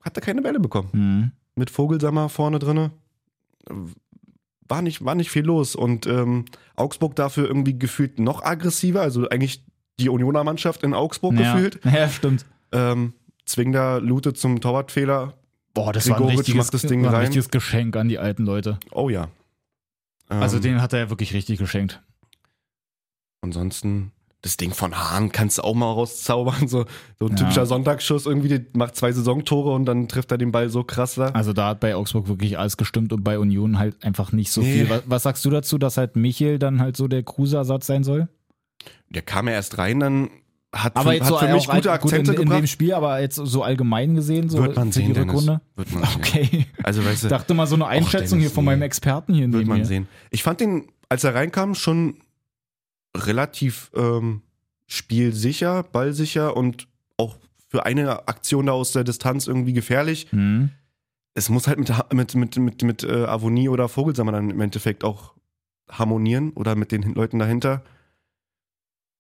[0.01, 0.89] Hat da keine Bälle bekommen.
[0.93, 1.31] Mh.
[1.55, 2.93] Mit Vogelsammer vorne drinne.
[4.69, 5.77] War nicht, war nicht viel los.
[5.77, 6.47] Und ähm,
[6.77, 9.03] Augsburg dafür irgendwie gefühlt noch aggressiver.
[9.03, 9.63] Also eigentlich
[10.01, 11.55] die Unioner Mannschaft in Augsburg Ja.
[11.55, 11.81] gefühlt.
[11.85, 12.47] ja, stimmt.
[12.73, 13.13] Ähm,
[13.45, 15.35] Zwingler Lute zum Torwartfehler.
[15.75, 18.79] Boah, das war ein richtiges, das Ding war ein richtiges Geschenk an die alten Leute.
[18.93, 19.29] Oh ja.
[20.31, 22.01] Ähm, Also den hat er ja wirklich richtig geschenkt.
[23.43, 24.13] Ansonsten,
[24.45, 26.69] das Ding von Hahn kannst du auch mal rauszaubern.
[26.69, 26.85] So,
[27.19, 27.37] so ein Ja.
[27.37, 31.15] typischer Sonntagsschuss irgendwie, der macht zwei Saisontore und dann trifft er den Ball so krass
[31.15, 31.29] da.
[31.31, 34.61] Also da hat bei Augsburg wirklich alles gestimmt und bei Union halt einfach nicht so
[34.61, 34.73] Nee.
[34.73, 34.91] viel.
[34.91, 38.29] Was, was sagst du dazu, dass halt Michel dann halt so der Kruse-Ersatz sein soll?
[39.09, 40.31] Der kam ja erst rein, dann
[40.75, 42.67] hat Aber für, jetzt hat so für mich gute alt- gut Akzente in, in dem.
[42.67, 45.21] Spiel, aber jetzt so allgemein gesehen, so Wird man sehen, die.
[45.21, 45.61] Rückrunde.
[45.77, 46.15] Wird man sehen.
[46.19, 46.67] Okay.
[46.83, 48.83] Also weißt du, Dachte mal so eine Einschätzung hier von meinem.
[48.83, 49.85] Experten hier wird neben man mir.
[49.87, 50.09] sehen.
[50.31, 52.17] Ich fand den, als er reinkam, schon
[53.17, 54.43] relativ ähm,
[54.87, 57.37] spielsicher, ballsicher und auch
[57.69, 60.27] für eine Aktion da aus der Distanz irgendwie gefährlich.
[60.31, 60.71] Hm.
[61.35, 65.05] es muss halt mit, mit, mit, mit, mit äh, Avonie oder Vogelsammer dann im Endeffekt
[65.05, 65.35] auch
[65.91, 67.83] harmonieren oder mit den Leuten dahinter.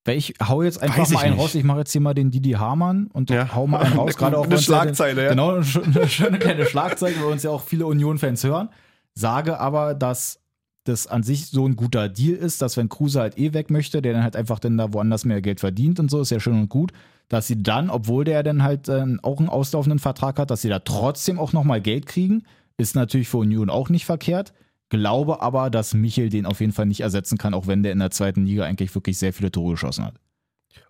[0.06, 1.42] Weil ich hau jetzt einfach mal einen nicht.
[1.42, 1.54] raus.
[1.54, 3.54] Ich mache jetzt hier mal den Didi Hamann und Ja.
[3.54, 4.16] hau mal einen raus.
[4.18, 5.30] Gerade auch Eine ja Schlagzeile, ja.
[5.30, 5.54] Genau,
[5.84, 8.68] eine schöne kleine Schlagzeile, weil uns ja auch viele Union-Fans hören.
[9.14, 10.40] Sage aber, dass
[10.84, 14.02] das an sich so ein guter Deal ist, dass wenn Kruse halt eh weg möchte,
[14.02, 16.54] der dann halt einfach dann da woanders mehr Geld verdient und so, ist ja schön
[16.54, 16.92] und gut,
[17.28, 20.68] dass sie dann, obwohl der dann halt ähm, auch einen auslaufenden Vertrag hat, dass sie
[20.68, 22.44] da trotzdem auch nochmal Geld kriegen,
[22.76, 24.52] ist natürlich für Union auch nicht verkehrt.
[24.90, 27.98] Glaube aber, dass Michel den auf jeden Fall nicht ersetzen kann, auch wenn der in
[27.98, 30.20] der zweiten Liga eigentlich wirklich sehr viele Tore geschossen hat.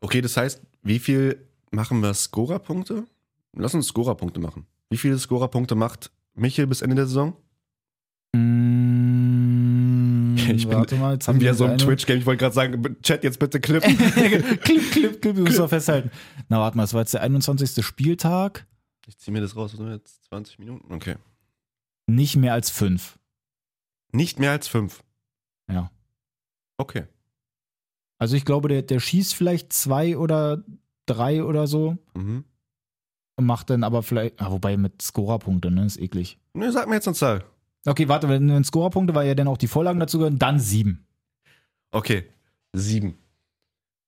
[0.00, 1.38] Okay, das heißt, wie viel
[1.70, 3.04] machen wir Scorerpunkte?
[3.56, 4.66] Lass uns Scorerpunkte machen.
[4.90, 7.34] Wie viele Scorerpunkte macht Michel bis Ende der Saison?
[8.34, 8.73] Mm,
[10.36, 12.18] Ich bin- warte mal, jetzt Haben wir so ein Twitch-Game?
[12.18, 13.96] Ich wollte gerade sagen, Chat jetzt bitte klippen.
[14.60, 14.90] klipp, klipp,
[15.22, 16.10] klipp, wir müssen noch festhalten.
[16.48, 17.84] Na, warte mal, es war jetzt der 21.
[17.84, 18.66] Spieltag.
[19.06, 20.92] Ich ziehe mir das raus, was sind wir jetzt 20 Minuten?
[20.92, 21.16] Okay.
[22.06, 23.18] Nicht mehr als fünf.
[24.12, 25.02] Nicht mehr als fünf.
[25.70, 25.90] Ja.
[26.76, 27.04] Okay.
[28.18, 30.62] Also ich glaube, der, der schießt vielleicht zwei oder
[31.06, 31.98] drei oder so.
[32.14, 32.44] Mhm.
[33.40, 36.38] Macht dann aber vielleicht, ah, wobei mit Scorerpunkte, ne, ist eklig.
[36.54, 37.44] Ne, sag mir jetzt eine Zahl.
[37.86, 41.06] Okay, warte, wenn wenn Scorerpunkte, weil ja dann auch die Vorlagen dazu gehören, dann sieben.
[41.90, 42.24] Okay.
[42.72, 43.18] Sieben.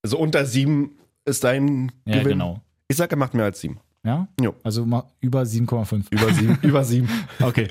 [0.02, 2.30] Also unter sieben ist dein Ja, Gewinn.
[2.38, 2.62] genau.
[2.88, 3.80] Ich sag, er macht mehr als sieben.
[4.04, 4.28] Ja?
[4.40, 4.54] Jo.
[4.62, 6.06] Also ma- über 7,5.
[6.10, 6.58] Über sieben.
[6.62, 7.08] über sieben.
[7.40, 7.68] Okay.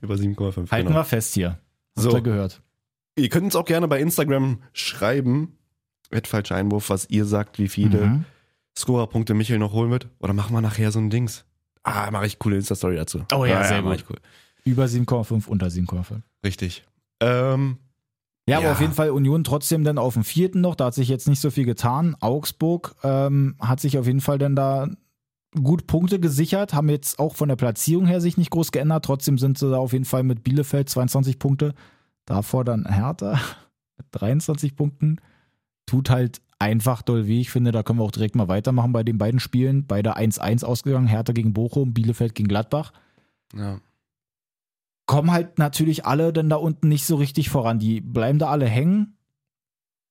[0.00, 0.70] Über 7,5.
[0.70, 1.00] Halten genau.
[1.00, 1.50] wir fest hier.
[1.50, 1.60] Habt
[2.10, 2.12] So.
[2.16, 2.60] ihr gehört.
[3.16, 5.56] Ihr könnt uns auch gerne bei Instagram schreiben.
[6.10, 8.24] Mit falscher Einwurf, was ihr sagt, wie viele Mhm.
[8.78, 10.08] Scorerpunkte Michael noch holen wird.
[10.20, 11.44] Oder machen wir nachher so ein Dings.
[11.82, 13.24] Ah, mache ich coole Insta-Story dazu.
[13.32, 14.00] Oh ja, sehr mach gut.
[14.00, 14.16] ich cool.
[14.68, 16.22] Über 7,5, unter 7,5.
[16.44, 16.84] Richtig.
[17.20, 17.78] Ähm,
[18.46, 18.72] Ja, aber Ja.
[18.72, 20.74] auf jeden Fall Union trotzdem dann auf dem vierten noch.
[20.74, 22.16] Da hat sich jetzt nicht so viel getan.
[22.20, 24.88] Augsburg ähm, hat sich auf jeden Fall dann da
[25.62, 29.04] gut Punkte gesichert, haben jetzt auch von der Platzierung her sich nicht groß geändert.
[29.04, 31.74] Trotzdem sind sie da auf jeden Fall mit Bielefeld 22 Punkte.
[32.24, 33.38] Davor dann Hertha
[33.98, 35.20] mit 23 Punkten.
[35.86, 37.40] Tut halt einfach doll weh.
[37.40, 39.86] Ich finde, da können wir auch direkt mal weitermachen bei den beiden Spielen.
[39.86, 41.06] Beide 1-1 ausgegangen.
[41.06, 42.92] Hertha gegen Bochum, Bielefeld gegen Gladbach
[43.54, 43.78] ja.
[45.08, 47.80] Kommen halt natürlich alle dann da unten nicht so richtig voran.
[47.80, 49.16] Die bleiben da alle hängen.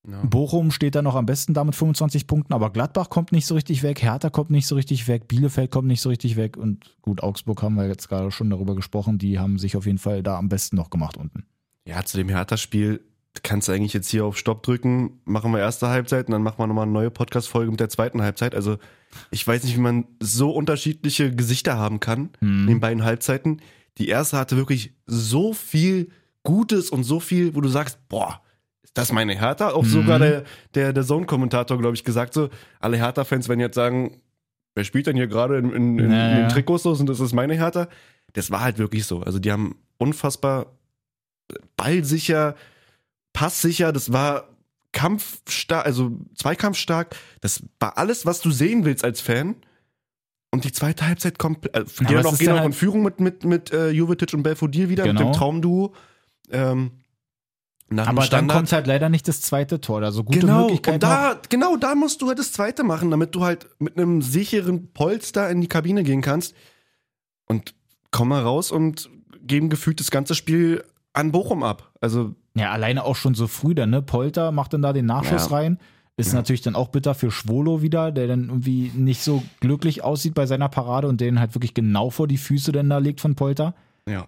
[0.05, 0.21] ja.
[0.25, 3.53] Bochum steht da noch am besten da mit 25 Punkten, aber Gladbach kommt nicht so
[3.55, 6.97] richtig weg, Hertha kommt nicht so richtig weg, Bielefeld kommt nicht so richtig weg und
[7.03, 10.23] gut, Augsburg haben wir jetzt gerade schon darüber gesprochen, die haben sich auf jeden Fall
[10.23, 11.45] da am besten noch gemacht unten.
[11.85, 13.01] Ja, zu dem Hertha-Spiel
[13.43, 16.57] kannst du eigentlich jetzt hier auf Stopp drücken, machen wir erste Halbzeit und dann machen
[16.57, 18.55] wir nochmal eine neue Podcast-Folge mit der zweiten Halbzeit.
[18.55, 18.77] Also
[19.29, 23.61] ich weiß nicht, wie man so unterschiedliche Gesichter haben kann in den beiden Halbzeiten.
[23.97, 26.09] Die erste hatte wirklich so viel
[26.43, 28.41] Gutes und so viel, wo du sagst, boah,
[28.83, 29.71] ist das meine Hertha?
[29.71, 29.89] Auch Mhm.
[29.89, 30.43] sogar der,
[30.75, 34.21] der, der Zone-Kommentator, glaube ich, gesagt so, alle Hertha-Fans werden jetzt sagen,
[34.75, 36.49] wer spielt denn hier gerade in, in, in, Ja, in den.
[36.49, 37.87] Trikots los und das ist meine Hertha?
[38.33, 39.21] Das war halt wirklich so.
[39.21, 40.67] Also die haben unfassbar
[41.75, 42.55] ballsicher,
[43.33, 44.47] passsicher, das war
[44.91, 47.15] kampfstark, also zweikampfstark.
[47.41, 49.55] Das war alles, was du sehen willst als Fan.
[50.51, 53.19] Und die zweite Halbzeit kommt, äh, auch, ist gehen dann auch halt- in Führung mit,
[53.19, 55.31] mit, mit äh, Jovetic und Belfodil wieder, mit Genau.
[55.31, 55.93] dem Traumduo.
[56.51, 56.91] Ähm,
[57.95, 61.39] Aber dann kommt halt leider nicht das zweite Tor, also gute genau, Möglichkeit und da,
[61.49, 65.49] genau da musst du halt das zweite machen, damit du halt mit einem sicheren Polster
[65.49, 66.53] in die Kabine gehen kannst.
[67.45, 67.75] Und
[68.11, 69.09] komm mal raus und
[69.41, 70.83] geben gefühlt das ganze Spiel
[71.13, 71.91] an Bochum ab.
[72.01, 74.01] Also, Ja, alleine auch schon so früh dann, ne?
[74.01, 75.55] Polter macht dann da den Nachschuss Ja.
[75.57, 75.79] rein.
[76.17, 76.35] Ist Ja.
[76.35, 80.45] natürlich dann auch bitter für Schwolo wieder, der dann irgendwie nicht so glücklich aussieht bei
[80.47, 83.73] seiner Parade und den halt wirklich genau vor die Füße dann da legt von Polter.
[84.07, 84.27] ja.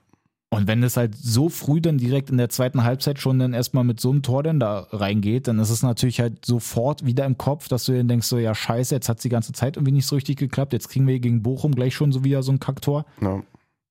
[0.52, 3.84] Und wenn es halt so früh dann direkt in der zweiten Halbzeit schon dann erstmal
[3.84, 7.38] mit so einem Tor dann da reingeht, dann ist es natürlich halt sofort wieder im
[7.38, 10.08] Kopf, dass du dann denkst so, ja scheiße, jetzt hat die ganze Zeit irgendwie nicht
[10.08, 13.06] so richtig geklappt, jetzt kriegen wir gegen Bochum gleich schon so wieder so ein Kacktor.
[13.21, 13.43] ja.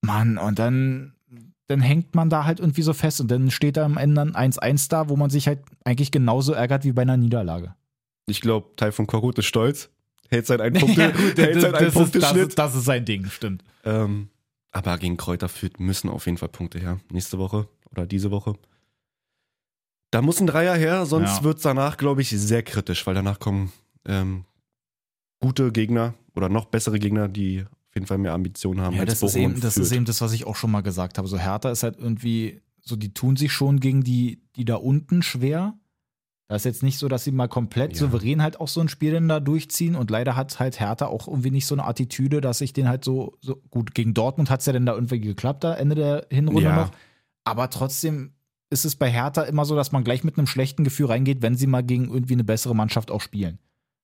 [0.03, 1.13] Mann, und dann,
[1.69, 4.35] dann hängt man da halt irgendwie so fest und dann steht da am Ende ein
[4.53, 7.77] 1-1 da, wo man sich halt eigentlich genauso ärgert wie bei einer Niederlage.
[8.29, 9.91] Ich glaube, Teil von Korut ist stolz.
[10.29, 12.49] Hält sein ein Punkte, Ja, gut, hält sein ein das, ist, das, Punkteschnitt.
[12.49, 13.65] ist, das ist sein Ding, stimmt.
[13.85, 14.29] Ähm,
[14.73, 17.01] aber gegen Kräuter Fürth müssen auf jeden Fall Punkte her.
[17.11, 18.55] Nächste Woche oder diese Woche.
[20.11, 21.45] Da muss ein Dreier her, sonst Ja.
[21.45, 23.73] wird es danach, glaube ich, sehr kritisch, weil danach kommen
[24.07, 24.45] ähm,
[25.41, 29.13] gute Gegner oder noch bessere Gegner, die auf jeden Fall mehr Ambitionen haben Ja, als
[29.13, 31.29] das, Bochum ist eben, das ist eben das, was ich auch schon mal gesagt habe.
[31.29, 35.23] So Hertha ist halt irgendwie, so die tun sich schon gegen die, die da unten
[35.23, 35.79] schwer.
[36.49, 37.99] Da ist jetzt nicht so, dass sie mal komplett Ja.
[37.99, 41.29] souverän halt auch so ein Spiel dann da durchziehen und leider hat halt Hertha auch
[41.29, 44.61] irgendwie nicht so eine Attitüde, dass ich den halt so, so gut, gegen Dortmund hat
[44.61, 46.77] es ja dann da irgendwie geklappt, da Ende der Hinrunde Ja.
[46.77, 46.91] noch.
[47.45, 48.33] Aber trotzdem
[48.71, 51.55] ist es bei Hertha immer so, dass man gleich mit einem schlechten Gefühl reingeht, wenn
[51.55, 53.59] sie mal gegen irgendwie eine bessere Mannschaft auch spielen.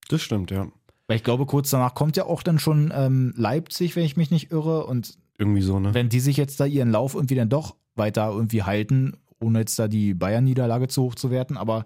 [0.08, 0.68] Das stimmt, ja.
[1.06, 4.30] Weil ich glaube, kurz danach kommt ja auch dann schon ähm, Leipzig, wenn ich mich
[4.30, 4.84] nicht irre.
[4.86, 5.92] Und Irgendwie so, ne?
[5.94, 9.78] wenn die sich jetzt da ihren Lauf irgendwie dann doch weiter irgendwie halten, ohne jetzt
[9.78, 11.84] da die Bayern-Niederlage zu hoch zu werten, aber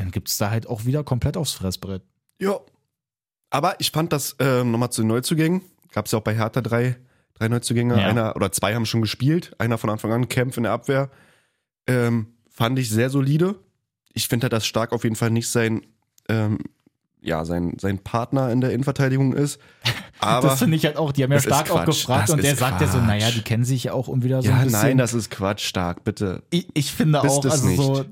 [0.00, 2.02] dann gibt es da halt auch wieder komplett aufs Fressbrett.
[2.38, 2.58] Ja.
[3.50, 5.62] Aber ich fand das äh, nochmal zu den Neuzugängen.
[5.92, 6.96] Gab es ja auch bei Hertha drei,
[7.34, 8.00] drei Neuzugänge.
[8.00, 8.06] Ja.
[8.08, 9.54] Einer oder zwei haben schon gespielt.
[9.58, 11.10] Einer von Anfang an Kämpf in der Abwehr.
[11.86, 13.56] Ähm, fand ich sehr solide.
[14.12, 15.82] Ich finde halt, dass Stark auf jeden Fall nicht sein,
[16.28, 16.58] ähm,
[17.20, 19.60] ja, sein, sein Partner in der Innenverteidigung ist.
[20.20, 21.86] Aber das finde ich halt auch, die haben ja stark auch Quatsch.
[22.02, 23.06] gefragt Das und der ist sagt ja so, Quatsch.
[23.06, 24.80] naja, die kennen sich ja auch und wieder so ja, ein bisschen.
[24.80, 26.42] nein, das ist Quatsch, Stark, bitte.
[26.50, 27.76] ich, ich finde Bist auch, es also nicht.
[27.78, 28.04] so,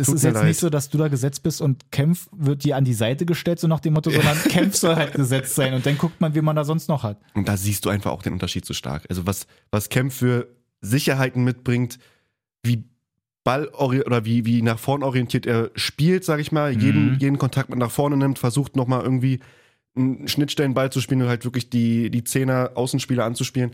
[0.00, 0.44] es ist jetzt leid.
[0.46, 3.58] nicht so, dass du da gesetzt bist und Kempf wird dir an die Seite gestellt,
[3.60, 6.40] so nach dem Motto, sondern Kempf soll halt gesetzt sein und dann guckt man, wie
[6.40, 7.20] man da sonst noch hat.
[7.34, 9.04] Und da siehst du einfach auch den Unterschied zu stark.
[9.08, 10.48] Also was, was Kempf für
[10.80, 11.98] Sicherheiten mitbringt,
[12.62, 12.84] wie
[13.44, 17.18] Ball oder wie, wie nach vorn orientiert er spielt, sag ich mal, jeden, Mhm.
[17.18, 19.38] jeden Kontakt mit nach vorne nimmt, versucht nochmal irgendwie
[19.94, 23.70] einen Schnittstellenball zu spielen und halt wirklich die, die Zehner Außenspieler anzuspielen.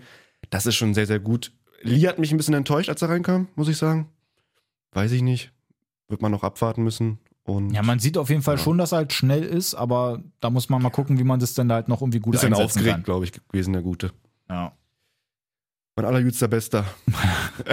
[0.50, 1.52] Das ist schon sehr, sehr gut.
[1.82, 4.08] Lee hat mich ein bisschen enttäuscht, als er reinkam, muss ich sagen.
[4.92, 5.50] Weiß ich nicht.
[6.12, 7.18] Wird man noch abwarten müssen.
[7.44, 8.62] Und Ja, man sieht auf jeden Fall Ja.
[8.62, 11.54] schon, dass er halt schnell ist, aber da muss man mal gucken, wie man das
[11.54, 14.08] dann halt noch irgendwie gut bisschen einsetzen aufgeregt, glaube ich, gewesen, der Gute.
[14.46, 14.56] kann.
[14.56, 14.72] Ja.
[15.96, 16.84] Mein allerjüngster Bester.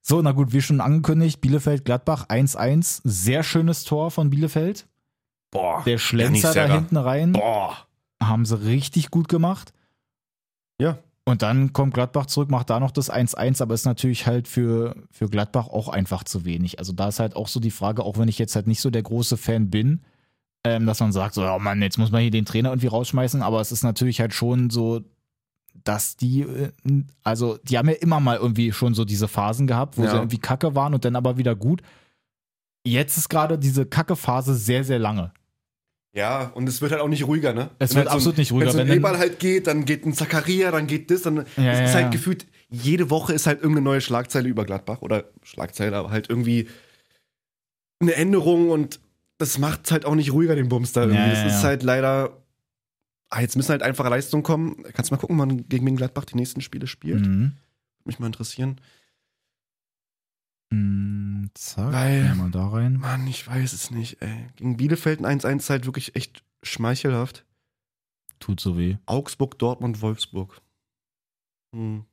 [0.00, 3.02] So, na gut, wie schon angekündigt, Bielefeld-Gladbach 1-1.
[3.04, 4.86] Sehr schönes Tor von Bielefeld.
[5.50, 5.82] Boah.
[5.84, 7.32] Der Schlenzer da hinten rein.
[7.32, 7.76] Boah.
[8.22, 9.74] Haben sie richtig gut gemacht.
[10.80, 10.98] Ja.
[11.28, 14.96] Und dann kommt Gladbach zurück, macht da noch das 1-1, aber ist natürlich halt für,
[15.10, 16.78] für Gladbach auch einfach zu wenig.
[16.78, 18.88] Also da ist halt auch so die Frage, auch wenn ich jetzt halt nicht so
[18.88, 20.00] der große Fan bin,
[20.64, 23.42] ähm, dass man sagt, so, oh Mann, jetzt muss man hier den Trainer irgendwie rausschmeißen,
[23.42, 25.02] aber es ist natürlich halt schon so,
[25.84, 26.72] dass die, äh,
[27.24, 30.10] also die haben ja immer mal irgendwie schon so diese Phasen gehabt, wo Ja.
[30.12, 31.82] sie irgendwie kacke waren und dann aber wieder gut.
[32.86, 35.32] Jetzt ist gerade diese Kacke-Phase sehr, sehr lange.
[36.18, 37.70] Ja, und es wird halt auch nicht ruhiger, ne?
[37.78, 39.68] Es Wenn wird halt absolut so ein, nicht ruhiger, Wenn so ein Eberl halt geht,
[39.68, 43.34] dann geht ein Zakaria, dann geht das, dann Ja, es ist halt gefühlt, jede Woche
[43.34, 46.66] ist halt irgendeine neue Schlagzeile über Gladbach oder Schlagzeile, aber halt irgendwie
[48.00, 48.98] eine Änderung und
[49.38, 51.20] das macht halt auch nicht ruhiger, den Bums da irgendwie.
[51.20, 52.42] Ja, das ist halt leider,
[53.30, 54.82] ah, jetzt müssen halt einfache Leistungen kommen.
[54.94, 57.28] Kannst du mal gucken, wann gegen wen Gladbach die nächsten Spiele spielt?
[57.28, 57.52] Mhm.
[58.04, 58.80] Mich mal interessieren.
[60.70, 62.94] Mhm, zack, Weil- mal da rein.
[62.98, 64.46] Mann, ich weiß es nicht, ey.
[64.56, 67.44] Gegen Bielefeld ein 1-1 ist halt wirklich echt schmeichelhaft.
[68.40, 68.96] Tut so weh.
[69.06, 70.60] Augsburg, Dortmund, Wolfsburg.
[71.74, 72.04] Hm.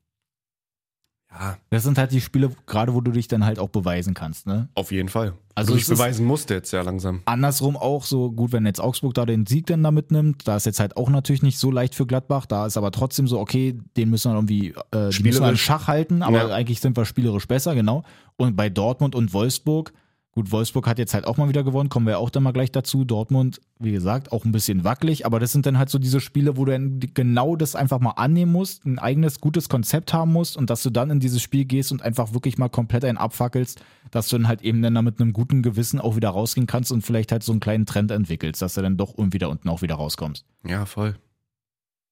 [1.37, 4.47] Ja, Das sind halt die Spiele, gerade wo du dich dann halt auch beweisen kannst,
[4.47, 4.69] ne?
[4.75, 5.33] auf jeden Fall.
[5.53, 7.21] Also du dich beweisen musst jetzt ja langsam.
[7.25, 10.65] Andersrum auch so, gut, wenn jetzt Augsburg da den Sieg dann da mitnimmt, da ist
[10.65, 13.77] jetzt halt auch natürlich nicht so leicht für Gladbach, da ist aber trotzdem so, okay,
[13.97, 15.57] den müssen wir irgendwie, äh, die müssen wir in.
[15.57, 16.55] Schach halten, aber Ja.
[16.55, 18.03] eigentlich sind wir spielerisch besser, genau.
[18.37, 19.93] Und bei Dortmund und Wolfsburg,
[20.35, 22.71] gut, Wolfsburg hat jetzt halt auch mal wieder gewonnen, kommen wir auch dann mal gleich
[22.71, 23.05] dazu.
[23.05, 26.57] Dortmund, wie gesagt, auch ein bisschen wackelig, aber das sind dann halt so diese Spiele,
[26.57, 30.57] wo du dann genau das einfach mal annehmen musst, ein eigenes gutes Konzept haben musst
[30.57, 33.81] und dass du dann in dieses Spiel gehst und einfach wirklich mal komplett einen abfackelst,
[34.11, 36.91] dass du dann halt eben dann da mit einem guten Gewissen auch wieder rausgehen kannst
[36.91, 39.69] und vielleicht halt so einen kleinen Trend entwickelst, dass du dann doch irgendwie da unten
[39.69, 40.45] auch wieder rauskommst.
[40.67, 41.15] Ja, voll.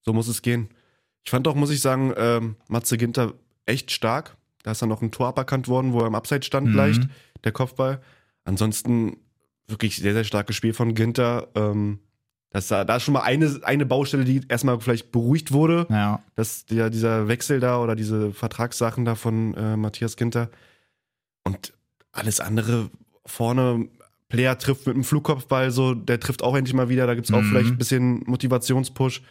[0.02, 0.70] So muss es gehen.
[1.26, 3.34] Ich fand auch, muss ich sagen, ähm, Matze Ginter
[3.66, 4.38] echt stark.
[4.64, 6.76] Da ist dann noch ein Tor aberkannt worden, wo er im Abseits stand, Mhm.
[6.76, 7.08] leicht,
[7.44, 8.02] der Kopfball.
[8.46, 9.18] Ansonsten
[9.68, 11.48] wirklich sehr, sehr starkes Spiel von Ginter.
[11.56, 12.00] Ähm,
[12.50, 15.88] das, da da ist schon mal eine, eine Baustelle, die erstmal vielleicht beruhigt wurde.
[15.90, 16.22] Ja.
[16.36, 20.50] dass der, dieser Wechsel da oder diese Vertragssachen da von äh, Matthias Ginter
[21.44, 21.74] und
[22.12, 22.90] alles andere
[23.26, 23.88] vorne,
[24.30, 27.34] Player trifft mit einem Flugkopfball, so, der trifft auch endlich mal wieder, da gibt es
[27.36, 27.50] auch Mhm.
[27.50, 29.22] vielleicht ein bisschen Motivationspush.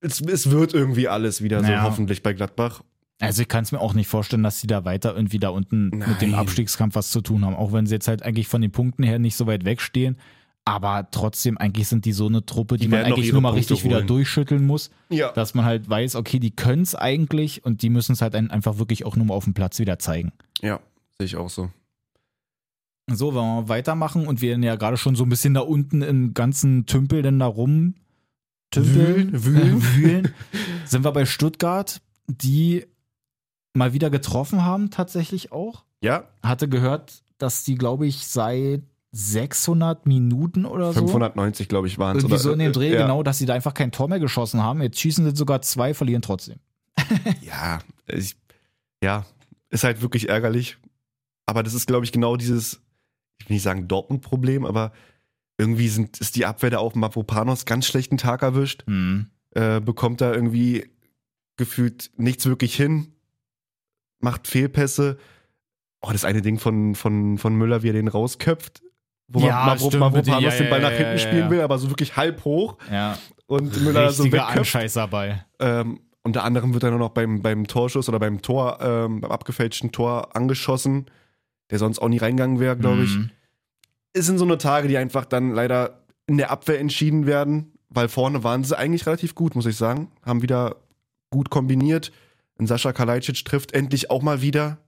[0.00, 1.82] Es, es wird irgendwie alles wieder so, Ja.
[1.82, 2.82] hoffentlich bei Gladbach.
[3.18, 5.88] Also ich kann es mir auch nicht vorstellen, dass sie da weiter irgendwie da unten
[5.88, 6.40] mit dem Nein.
[6.40, 9.18] Abstiegskampf was zu tun haben, auch wenn sie jetzt halt eigentlich von den Punkten her
[9.18, 10.16] nicht so weit wegstehen.
[10.66, 13.70] Aber trotzdem, eigentlich sind die so eine Truppe, die, Die man eigentlich nur mal Punkte
[13.70, 14.06] richtig wieder holen.
[14.08, 15.30] durchschütteln muss, Ja.
[15.32, 18.50] dass man halt weiß, okay, die können es eigentlich und die müssen es halt ein-
[18.50, 20.32] einfach wirklich auch nur mal auf dem Platz wieder zeigen.
[20.60, 20.80] Ja,
[21.18, 21.70] sehe ich auch so.
[23.08, 26.34] So, wenn wir weitermachen und wir ja gerade schon so ein bisschen da unten im
[26.34, 27.94] ganzen Tümpel denn da rum
[28.72, 29.82] tümpeln, Wühlen, wühlen.
[29.94, 30.34] wühlen,
[30.84, 32.84] sind wir bei Stuttgart, die
[33.76, 35.84] mal wieder getroffen haben, tatsächlich auch.
[36.00, 41.00] Ja, Hatte gehört, dass die, glaube ich, seit 600 Minuten oder so.
[41.00, 42.24] 590, glaube ich, waren es.
[42.24, 43.02] Irgendwie so in dem Dreh, ja.
[43.02, 44.82] genau, dass sie da einfach kein Tor mehr geschossen haben.
[44.82, 46.58] Jetzt schießen sie sogar zwei, verlieren trotzdem.
[47.42, 48.36] Ja, ich,
[49.02, 49.24] ja,
[49.70, 50.76] ist halt wirklich ärgerlich.
[51.46, 52.80] Aber das ist, glaube ich, genau dieses,
[53.38, 54.92] ich will nicht sagen Dortmund-Problem, aber
[55.58, 58.84] irgendwie sind, ist die Abwehr da auch Mavropanos ganz schlechten Tag erwischt.
[58.86, 59.30] Hm.
[59.52, 60.90] Äh, bekommt da irgendwie
[61.56, 63.14] gefühlt nichts wirklich hin,
[64.20, 65.18] macht Fehlpässe.
[66.00, 68.82] Oh, das eine Ding von, von, von Müller, wie er den rausköpft.
[69.28, 71.88] Wo Ja, Mavro- stimmt, Mavropanos ja, den Ball nach hinten ja, spielen will, aber so
[71.90, 75.10] wirklich halb hoch Ja, und Müller so wegköpft.
[75.10, 75.44] Bei.
[75.58, 79.30] Ähm, unter anderem wird er nur noch beim, beim Torschuss oder beim Tor, ähm, beim
[79.32, 81.06] abgefälschten Tor angeschossen,
[81.70, 83.16] der sonst auch nie reingegangen wäre, glaube ich.
[83.16, 83.30] Mhm.
[84.12, 88.08] es sind so eine Tage, die einfach dann leider in der Abwehr entschieden werden, weil
[88.08, 90.10] vorne waren sie eigentlich relativ gut, muss ich sagen.
[90.24, 90.76] Haben wieder
[91.30, 92.12] gut kombiniert.
[92.58, 94.78] Und Sascha Kalajdzic trifft endlich auch mal wieder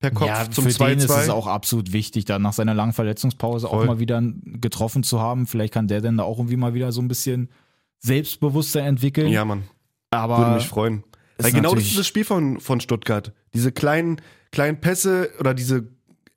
[0.00, 1.30] per Kopf ja, zum für den ist es 2-2.
[1.30, 3.82] auch absolut wichtig, da nach seiner langen Verletzungspause Voll.
[3.82, 5.46] auch mal wieder getroffen zu haben.
[5.46, 7.50] Vielleicht kann der denn da auch irgendwie mal wieder so ein bisschen
[7.98, 9.28] Selbstbewusstsein entwickeln.
[9.28, 9.64] Ja, Mann.
[10.10, 11.04] aber Würde mich freuen.
[11.38, 13.32] Weil genau das ist das Spiel von, von Stuttgart.
[13.54, 15.88] Diese kleinen, kleinen Pässe oder diese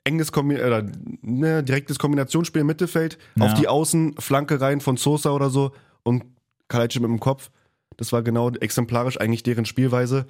[0.04, 0.84] enges Kombi oder,
[1.22, 3.46] ne, direktes Kombinationsspiel im Mittelfeld Ja.
[3.46, 5.72] auf die Außen, Flanke rein von Sosa oder so
[6.04, 6.24] und
[6.68, 7.52] Kalajdzic mit dem Kopf.
[7.98, 10.26] Das war genau exemplarisch eigentlich deren Spielweise.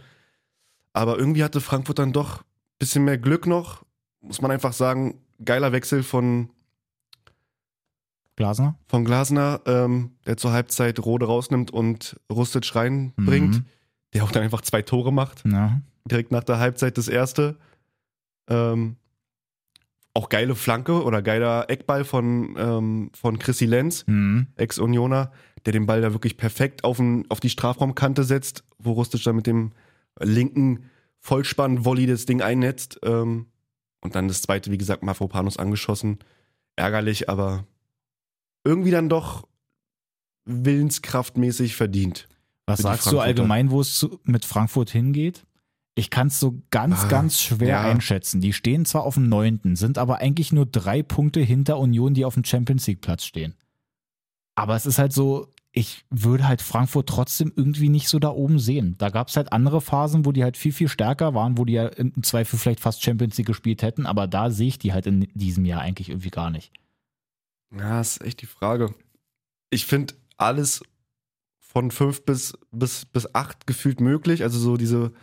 [0.94, 2.46] Aber irgendwie hatte Frankfurt dann doch ein
[2.80, 3.84] bisschen mehr Glück noch.
[4.22, 6.50] Muss man einfach sagen, geiler Wechsel von,
[8.36, 8.76] Glasner?
[8.88, 13.66] von Glasner, ähm, der zur Halbzeit Rode rausnimmt und Rustic reinbringt, Mhm.
[14.14, 15.82] der auch dann einfach zwei Tore macht Ja.
[16.10, 17.58] direkt nach der Halbzeit das erste.
[18.50, 18.98] Ähm,
[20.14, 24.48] auch geile Flanke oder geiler Eckball von, ähm, von Chrissy Lenz, Mhm.
[24.56, 25.32] Ex-Unioner,
[25.66, 29.38] der den Ball da wirklich perfekt auf, den, auf die Strafraumkante setzt, wo Rustic dann
[29.38, 29.72] mit dem
[30.24, 33.00] linken Vollspann-Volley das Ding einnetzt.
[33.04, 33.48] Ähm,
[34.02, 36.20] und dann das zweite, wie gesagt, Mafropanus angeschossen.
[36.76, 37.66] Ärgerlich, aber
[38.64, 39.48] irgendwie dann doch
[40.46, 42.28] willenskraftmäßig verdient.
[42.66, 45.46] Was sagst du allgemein, wo es mit Frankfurt hingeht?
[45.94, 47.82] Ich kann es so ganz, Ah, ganz schwer ja.
[47.82, 48.40] einschätzen.
[48.40, 52.24] Die stehen zwar auf dem neunten, sind aber eigentlich nur drei Punkte hinter Union, die
[52.24, 53.56] auf dem Champions League Platz stehen.
[54.56, 58.60] Aber es ist halt so, ich würde halt Frankfurt trotzdem irgendwie nicht so da oben
[58.60, 58.96] sehen.
[58.98, 61.74] Da gab es halt andere Phasen, wo die halt viel, viel stärker waren, wo die
[61.74, 65.06] ja im Zweifel vielleicht fast Champions League gespielt hätten, aber da sehe ich die halt
[65.08, 66.72] in diesem Jahr eigentlich irgendwie gar nicht.
[67.74, 68.94] Ja, ist echt die Frage.
[69.70, 70.84] Ich finde alles
[71.60, 74.44] von fünf bis, bis, bis acht gefühlt möglich.
[74.44, 75.14] Also so diese,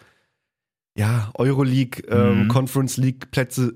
[0.97, 2.49] ja, Euroleague, ähm, Mhm.
[2.49, 3.75] Conference League Plätze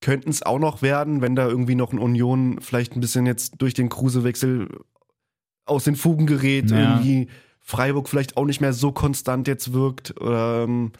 [0.00, 3.62] könnten es auch noch werden, wenn da irgendwie noch ein Union vielleicht ein bisschen jetzt
[3.62, 4.68] durch den Kruse-Wechsel
[5.70, 6.78] aus den Fugen gerät, Ja.
[6.98, 7.28] irgendwie
[7.60, 10.92] Freiburg vielleicht auch nicht mehr so konstant jetzt wirkt oder ähm,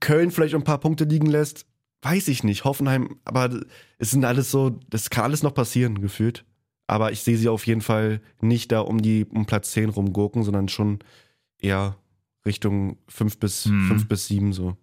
[0.00, 1.66] Köln vielleicht ein paar Punkte liegen lässt.
[2.02, 2.64] Weiß ich nicht.
[2.64, 3.60] Hoffenheim, aber
[3.98, 6.44] es sind alles so, das kann alles noch passieren, gefühlt.
[6.86, 10.42] Aber ich sehe sie auf jeden Fall nicht da um die um Platz 10 rumgurken,
[10.42, 10.98] sondern schon
[11.58, 11.96] eher
[12.46, 13.88] Richtung 5 bis, Mhm.
[13.88, 14.76] 5 bis 7, so.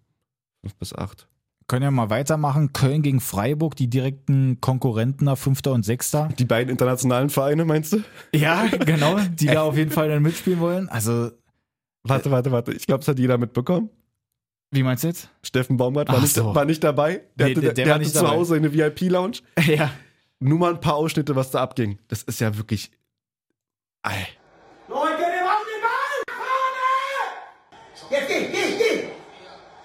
[0.61, 1.27] 5 bis 8.
[1.67, 2.71] Können ja mal weitermachen.
[2.71, 6.29] Köln gegen Freiburg, die direkten Konkurrenten da, Fünfter und Sechster.
[6.39, 8.03] Die beiden internationalen Vereine, meinst du?
[8.33, 10.87] Ja, genau, die da auf jeden Fall dann mitspielen wollen.
[10.89, 11.31] Also,
[12.03, 12.71] Warte, warte, warte.
[12.71, 13.89] Ich glaube, es hat jeder mitbekommen.
[14.71, 15.29] wie meinst du jetzt?
[15.43, 16.55] Steffen Baumgart war, so.
[16.55, 17.23] war nicht dabei.
[17.35, 18.35] Der Nee, hatte, der- der der war hatte nicht zu dabei.
[18.37, 19.39] Hause eine VIP-Lounge.
[19.65, 19.91] Ja.
[20.39, 21.97] Nur mal ein paar Ausschnitte, was da abging.
[22.07, 22.91] Das ist ja wirklich.
[24.03, 24.27] Ei.
[24.87, 26.37] Leute, wir machen den Ball!
[26.37, 28.11] Vorne!
[28.11, 29.07] Jetzt geh, geh, geh!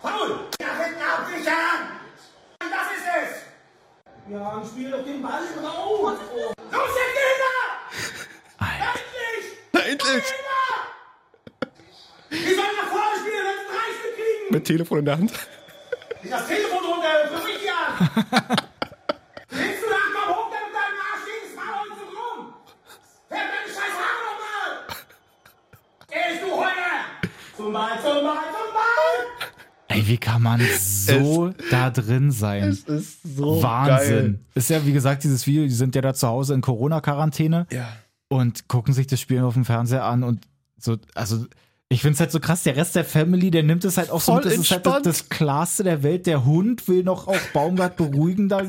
[0.01, 0.41] Faul!
[0.61, 1.81] Nach hinten absichern!
[2.61, 4.12] Das ist es!
[4.29, 6.01] Ja, und spiel doch den Ball drauf!
[6.01, 6.15] Los,
[6.71, 8.67] jetzt geht er!
[8.69, 9.91] Endlich!
[9.91, 10.25] Endlich!
[12.31, 14.47] Die sollen nach vorne spielen, wenn sie drei Stück kriegen!
[14.51, 15.33] Mit Telefon in der Hand.
[16.31, 18.09] Das Telefon runter, ruf mich an!
[19.51, 22.55] Willst du nach, komm hoch, damit deinem Arsch links, fahr uns so rum!
[23.29, 24.71] Fährt deine scheiß Haare nochmal!
[26.09, 26.89] Gehst du heute!
[27.57, 28.62] Zum Ball, zum Ball, zum Ball!
[29.95, 32.71] Ey, wie kann man so da drin sein?
[32.87, 32.87] ist
[33.37, 34.41] so Wahnsinn.
[34.55, 37.89] Ist ja, wie gesagt, dieses Video, die sind ja da zu Hause in Corona-Quarantäne Ja.
[38.29, 40.47] und gucken sich das Spiel auf dem Fernseher an und
[40.79, 41.47] so, also.
[41.89, 44.23] Ich finde es halt so krass, der Rest der Family, der nimmt es halt auch
[44.23, 45.07] so Voll mit, das ist halt das, entspannt.
[45.07, 46.27] das Klarste der Welt.
[46.27, 48.63] Der Hund will noch auch Baumgart beruhigen, da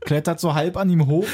[0.00, 1.26] klettert so halb an ihm hoch.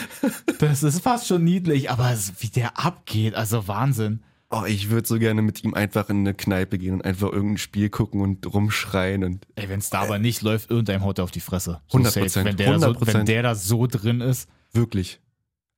[0.58, 4.20] Das ist fast schon niedlich, aber es- wie der abgeht, also Wahnsinn.
[4.58, 7.58] Oh, ich würde so gerne mit ihm einfach in eine Kneipe gehen und einfach irgendein
[7.58, 9.46] Spiel gucken und rumschreien und.
[9.56, 11.80] Ey, wenn es da aber nicht läuft, irgendeinem haut er auf die Fresse.
[11.88, 13.14] So 100%, safe, Wenn der, da so, 100%.
[13.14, 14.48] wenn der da so drin ist.
[14.72, 15.20] Wirklich.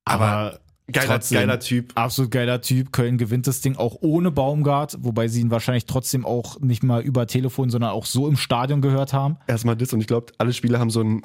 [0.05, 0.59] Aber
[0.91, 1.91] Geiler, trotzdem, geiler Typ.
[1.95, 2.91] Absolut geiler Typ.
[2.91, 7.01] Köln gewinnt das Ding auch ohne Baumgart, wobei sie ihn wahrscheinlich trotzdem auch nicht mal
[7.01, 9.37] über Telefon, sondern auch so im Stadion gehört haben.
[9.47, 11.21] Erstmal das und ich glaube, alle Spieler haben so ein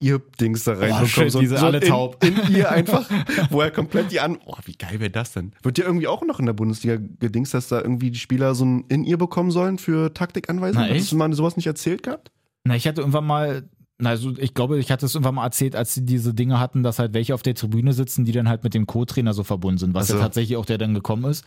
[0.00, 1.06] Ihr-Dings da reinbekommen.
[1.08, 2.22] shit, so, die sind so alle in, taub.
[2.24, 3.08] In ihr einfach,
[3.50, 4.38] wo er komplett die an.
[4.46, 5.52] Oh, wie geil wäre das denn?
[5.62, 8.64] Wird ja irgendwie auch noch in der Bundesliga gedings, dass da irgendwie die Spieler so
[8.64, 10.88] ein in ihr bekommen sollen für Taktikanweisungen?
[10.94, 12.30] Hast du mal sowas nicht erzählt gehabt?
[12.64, 13.68] Na, ich hatte irgendwann mal,
[13.98, 16.82] na, also ich glaube, ich hatte es irgendwann mal erzählt, als sie diese Dinge hatten,
[16.84, 19.78] dass halt welche auf der Tribüne sitzen, die dann halt mit dem Co-Trainer so verbunden
[19.78, 20.14] sind, was Ach so.
[20.16, 21.44] ja tatsächlich auch der dann gekommen ist.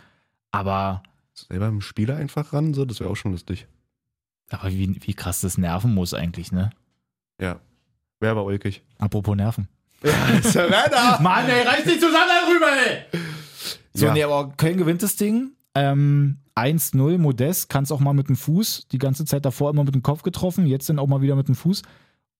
[0.51, 3.67] Aber, Selber im Spieler einfach ran, so, das wäre auch schon lustig.
[4.49, 6.71] aber wie, wie krass das nerven muss eigentlich, ne?
[7.39, 7.61] Ja.
[8.21, 8.81] Wäre aber ulkig.
[8.99, 9.67] Apropos Nerven.
[10.41, 11.19] Serena!
[11.21, 13.19] Mann, ey, reiß dich zusammen darüber, ey!
[13.93, 14.13] So, Ja.
[14.13, 15.51] nee, aber Köln gewinnt das Ding.
[15.75, 18.87] Ähm, 1-0, Modest, kann es auch mal mit dem Fuß.
[18.91, 21.47] Die ganze Zeit davor immer mit dem Kopf getroffen, jetzt dann auch mal wieder mit
[21.47, 21.81] dem Fuß.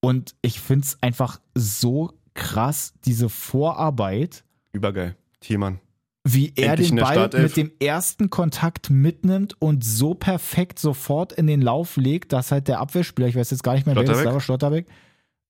[0.02, 5.16] Und ich finde es einfach so krass, diese Vorarbeit, Übergeil.
[5.42, 5.80] Thiemann.
[6.24, 7.44] wie er Endlich den Ball Startelf.
[7.44, 12.68] mit dem ersten Kontakt mitnimmt und so perfekt sofort in den Lauf legt, dass halt
[12.68, 14.34] der Abwehrspieler, ich weiß jetzt gar nicht mehr, wer das Schlotterbeck?
[14.34, 14.88] war, Schlotterbeck,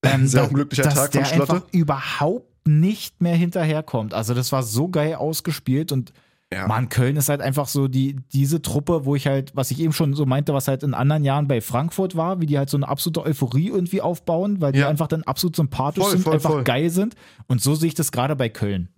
[0.03, 1.53] ähm, Sehr da- unglücklicher dass Tag der von Schlotte.
[1.53, 4.13] einfach überhaupt nicht mehr hinterherkommt.
[4.13, 6.13] Also das war so geil ausgespielt und
[6.53, 6.67] Ja.
[6.67, 9.93] Mann, Köln ist halt einfach so die, diese Truppe, wo ich halt, was ich eben
[9.93, 12.75] schon so meinte, was halt in anderen Jahren bei Frankfurt war, wie die halt so
[12.75, 14.89] eine absolute Euphorie irgendwie aufbauen, weil die Ja.
[14.89, 16.63] einfach dann absolut sympathisch Voll, sind, voll, einfach voll.
[16.65, 17.15] geil sind.
[17.47, 18.89] Und so sehe ich das gerade bei Köln.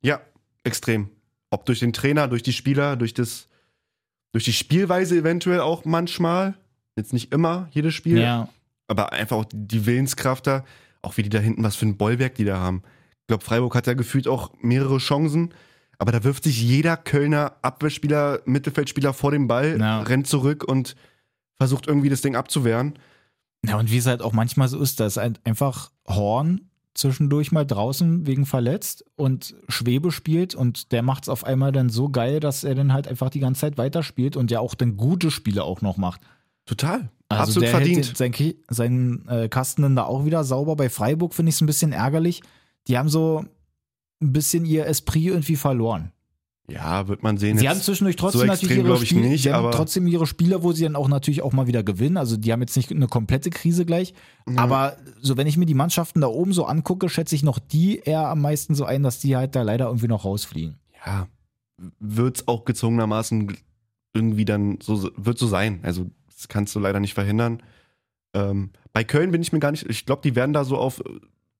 [0.00, 0.20] Ja,
[0.62, 1.10] extrem.
[1.50, 3.48] Ob durch den Trainer, durch die Spieler, durch das,
[4.32, 6.54] durch die Spielweise eventuell auch manchmal.
[6.96, 8.18] Jetzt nicht immer, jedes Spiel.
[8.20, 8.48] Ja.
[8.88, 10.64] Aber einfach auch die Willenskraft da,
[11.02, 12.82] auch wie die da hinten, was für ein Bollwerk die da haben.
[13.22, 15.52] Ich glaube, Freiburg hat ja gefühlt auch mehrere Chancen,
[15.98, 20.02] aber da wirft sich jeder Kölner Abwehrspieler, Mittelfeldspieler vor den Ball, Ja.
[20.02, 20.94] rennt zurück und
[21.56, 22.98] versucht irgendwie das Ding abzuwehren.
[23.64, 27.66] Ja, und wie es halt auch manchmal so ist, da ist einfach Horn zwischendurch mal
[27.66, 32.40] draußen wegen verletzt und Schwebe spielt und der macht es auf einmal dann so geil,
[32.40, 35.64] dass er dann halt einfach die ganze Zeit weiterspielt und ja auch dann gute Spiele
[35.64, 36.20] auch noch macht.
[36.66, 37.10] Total.
[37.28, 38.16] Also Absolut verdient.
[38.16, 38.32] sein,
[38.68, 40.76] seinen äh, Kasten dann da auch wieder sauber.
[40.76, 42.42] Bei Freiburg finde ich es ein bisschen ärgerlich.
[42.86, 43.44] Die haben so
[44.20, 46.12] ein bisschen ihr Esprit irgendwie verloren.
[46.68, 47.58] Ja, wird man sehen.
[47.58, 50.26] Sie haben zwischendurch trotzdem so natürlich extrem ihre ich Spiele, nicht, sie haben trotzdem ihre
[50.26, 52.16] Spieler, wo sie dann auch natürlich auch mal wieder gewinnen.
[52.16, 54.14] Also die haben jetzt nicht eine komplette Krise gleich.
[54.46, 54.58] Mhm.
[54.58, 58.00] Aber so wenn ich mir die Mannschaften da oben so angucke, schätze ich noch die
[58.00, 60.76] eher am meisten so ein, dass die halt da leider irgendwie noch rausfliegen.
[61.06, 61.28] ja,
[62.00, 63.56] wird es auch gezwungenermaßen
[64.14, 65.80] irgendwie dann so, wird so sein.
[65.82, 67.62] Also, das kannst du leider nicht verhindern.
[68.34, 71.02] Ähm, bei Köln bin ich mir gar nicht, ich glaube, die werden da so auf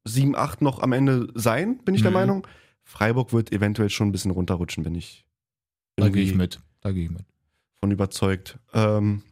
[0.05, 2.17] 7, 8 noch am Ende sein, bin ich der Mhm.
[2.17, 2.47] Meinung.
[2.83, 5.25] Freiburg wird eventuell schon ein bisschen runterrutschen, bin ich.
[5.97, 6.61] Da gehe ich mit.
[6.83, 7.25] Da gehe ich mit.
[7.81, 8.59] von überzeugt.
[8.73, 9.23] Ähm,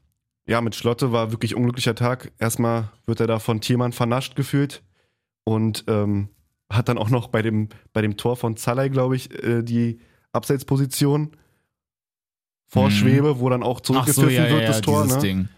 [0.46, 2.32] ja, mit Schlotte war wirklich unglücklicher Tag.
[2.38, 4.82] Erstmal wird er da von Thiermann vernascht gefühlt
[5.44, 6.28] und ähm,
[6.70, 10.00] hat dann auch noch bei dem, bei dem Tor von Zalay, glaube ich, äh, die
[10.32, 11.30] Abseitsposition
[12.66, 13.38] vor Mhm.
[13.40, 15.06] Wo dann auch zurückgepfiffen wird, das Tor.
[15.06, 15.18] Ne?
[15.18, 15.48] Ding.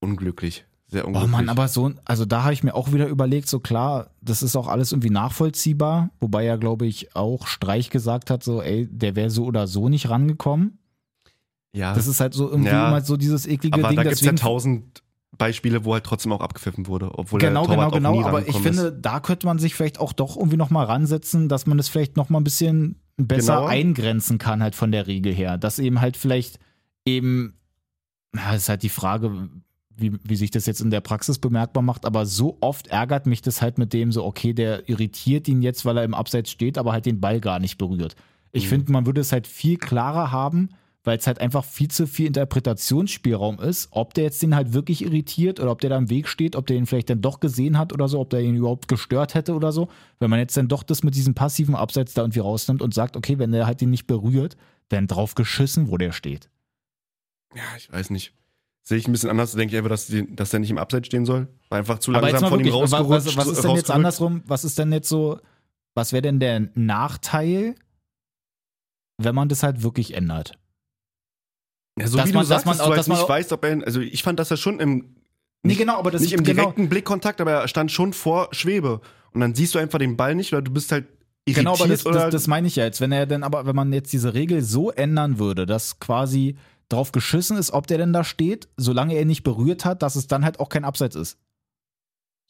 [0.00, 0.64] Unglücklich.
[0.86, 1.30] Sehr Oh unglücklich.
[1.32, 4.54] Mann, aber so, also da habe ich mir auch wieder überlegt, so klar, das ist
[4.56, 9.16] auch alles irgendwie nachvollziehbar, wobei ja, glaube ich, auch Streich gesagt hat, so, ey, der
[9.16, 10.78] wäre so oder so nicht rangekommen.
[11.72, 12.88] ja, Das ist halt so irgendwie Ja.
[12.88, 13.96] immer so dieses eklige aber Ding.
[13.96, 15.02] da gibt es ja tausend
[15.38, 18.26] Beispiele, wo halt trotzdem auch abgepfiffen wurde, obwohl Genau, der genau, Torwart auch genau.
[18.28, 18.96] Aber ich finde, ist.
[19.02, 22.40] da könnte man sich vielleicht auch doch irgendwie nochmal ransetzen, dass man das vielleicht nochmal
[22.40, 23.68] ein bisschen besser Genauer?
[23.70, 25.58] eingrenzen kann, halt von der Regel her.
[25.58, 26.58] Dass eben halt vielleicht
[27.04, 27.54] eben,
[28.32, 29.48] na, ist halt die Frage,
[29.96, 33.42] wie, wie sich das jetzt in der Praxis bemerkbar macht, aber so oft ärgert mich
[33.42, 36.78] das halt mit dem so, okay, der irritiert ihn jetzt, weil er im Abseits steht,
[36.78, 38.16] aber halt den Ball gar nicht berührt.
[38.50, 38.68] Ich Mhm.
[38.70, 40.70] finde, man würde es halt viel klarer haben,
[41.04, 45.02] weil es halt einfach viel zu viel Interpretationsspielraum ist, ob der jetzt den halt wirklich
[45.04, 47.78] irritiert oder ob der da im Weg steht, ob der ihn vielleicht dann doch gesehen
[47.78, 49.88] hat oder so, ob der ihn überhaupt gestört hätte oder so.
[50.18, 53.16] Wenn man jetzt dann doch das mit diesem passiven Abseits da irgendwie rausnimmt und sagt,
[53.16, 54.56] okay, wenn der halt den nicht berührt,
[54.88, 56.48] dann drauf geschissen, wo der steht.
[57.54, 58.32] Ja, ich weiß nicht.
[58.82, 61.06] Sehe ich ein bisschen anders, denke ich einfach, dass, die, dass der nicht im Abseits
[61.06, 61.48] stehen soll.
[61.70, 63.36] War einfach zu langsam von ihm wirklich, wa- rausgerutscht.
[63.36, 64.42] was, was ist denn jetzt andersrum?
[64.46, 65.38] Was ist denn jetzt so,
[65.94, 67.76] was wäre denn der Nachteil,
[69.18, 70.58] wenn man das halt wirklich ändert?
[71.98, 73.18] Ja, so Dass wie man- du dass sagst, man dass auch- du dass halt man
[73.18, 75.14] nicht weißt, ob er, also ich fand das ja schon im,
[75.66, 79.00] Nee, genau, aber das nicht im genau, direkten Blickkontakt, aber er stand schon vor Schwebe.
[79.32, 81.06] Und dann siehst du einfach den Ball nicht, oder du bist halt
[81.46, 83.00] irritiert Genau, aber das, das, das meine ich ja jetzt.
[83.00, 86.56] Wenn er denn aber, wenn man jetzt diese Regel so ändern würde, dass quasi
[86.90, 90.26] drauf geschissen ist, ob der denn da steht, solange er nicht berührt hat, dass es
[90.26, 91.38] dann halt auch kein Abseits ist.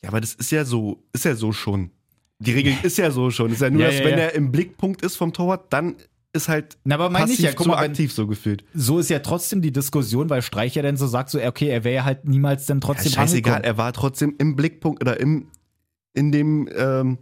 [0.02, 1.90] Ja, aber das ist ja so, ist ja so schon.
[2.40, 3.52] Die Regel ist ja so schon.
[3.52, 4.24] Ist ja nur, Ja, dass ja, wenn ja.
[4.24, 5.94] er im Blickpunkt ist vom Torwart, dann
[6.34, 8.64] ist halt Na, aber meine ich ja, guck mal, aktiv so gefühlt.
[8.74, 11.84] so ist ja trotzdem die Diskussion, weil Streich ja dann so sagt, so, okay, er
[11.84, 13.74] wäre halt niemals dann Ja, trotzdem scheißegal, rangekommen.
[13.74, 15.46] er war trotzdem im Blickpunkt oder im,
[16.12, 17.18] in dem, ähm,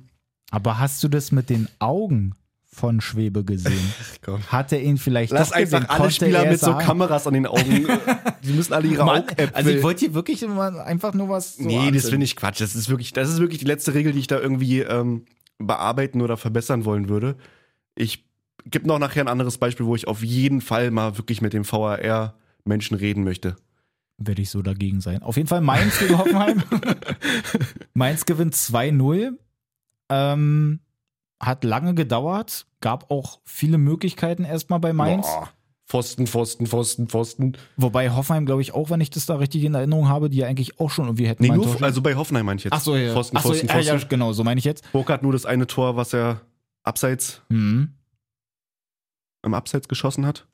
[0.50, 2.34] Aber hast du das mit den Augen
[2.74, 3.92] von Schwebe gesehen?
[4.48, 6.84] Hat er ihn vielleicht Lass einfach alle Spieler er mit so sagen?
[6.84, 7.86] Kameras an den Augen.
[8.44, 9.50] Die müssen alle ihre Mann, Augäpfel.
[9.52, 12.60] also ich wollte hier wirklich immer einfach nur was so nee, das finde ich Quatsch.
[12.62, 15.26] Das ist wirklich, das ist wirklich die letzte Regel, die ich da irgendwie ähm,
[15.58, 17.36] bearbeiten oder verbessern wollen würde.
[17.94, 18.24] Ich
[18.66, 21.70] gebe noch nachher ein anderes Beispiel, wo ich auf jeden Fall mal wirklich mit dem
[21.70, 22.34] VAR
[22.64, 23.56] Menschen reden möchte.
[24.18, 25.22] werde ich so dagegen sein.
[25.22, 26.62] Auf jeden Fall Mainz gegen Hoffenheim.
[27.94, 29.32] Mainz gewinnt 2-0.
[30.10, 30.80] Ähm,
[31.40, 32.66] hat lange gedauert.
[32.80, 35.26] Gab auch viele Möglichkeiten erstmal bei Mainz.
[35.26, 35.48] Boah.
[35.86, 37.52] Pfosten, Pfosten, Pfosten, Pfosten.
[37.76, 40.46] Wobei Hoffenheim, glaube ich, auch, wenn ich das da richtig in Erinnerung habe, die ja
[40.46, 42.72] eigentlich auch schon irgendwie hätten Nee, nur, also bei Hoffenheim meine ich jetzt.
[42.72, 43.12] Ach so, ja.
[43.12, 44.08] Pfosten, Ach so, Pfosten, ja, ja, Pfosten.
[44.08, 44.90] genau, so meine ich jetzt.
[44.92, 46.40] Burkhardt hat nur das eine Tor, was er
[46.82, 47.90] abseits, Mhm.
[49.42, 50.46] Im Abseits geschossen hat.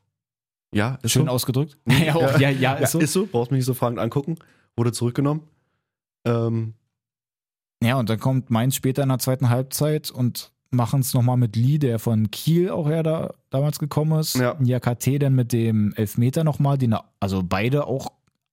[0.75, 1.31] Ja, ist Schön so.
[1.33, 1.79] ausgedrückt.
[1.89, 2.99] Ja, auch, ja, ja, ist so.
[3.01, 4.37] Ist so, brauchst mich nicht so fragend angucken.
[4.77, 5.43] Wurde zurückgenommen.
[6.25, 6.75] Ähm,
[7.83, 11.57] Ja, und dann kommt Mainz später in der zweiten Halbzeit und machen es nochmal mit
[11.57, 14.35] Lee, der von Kiel auch her da, damals gekommen ist.
[14.37, 14.57] Ja.
[14.59, 18.09] Niakate dann mit dem Elfmeter nochmal, den also beide auch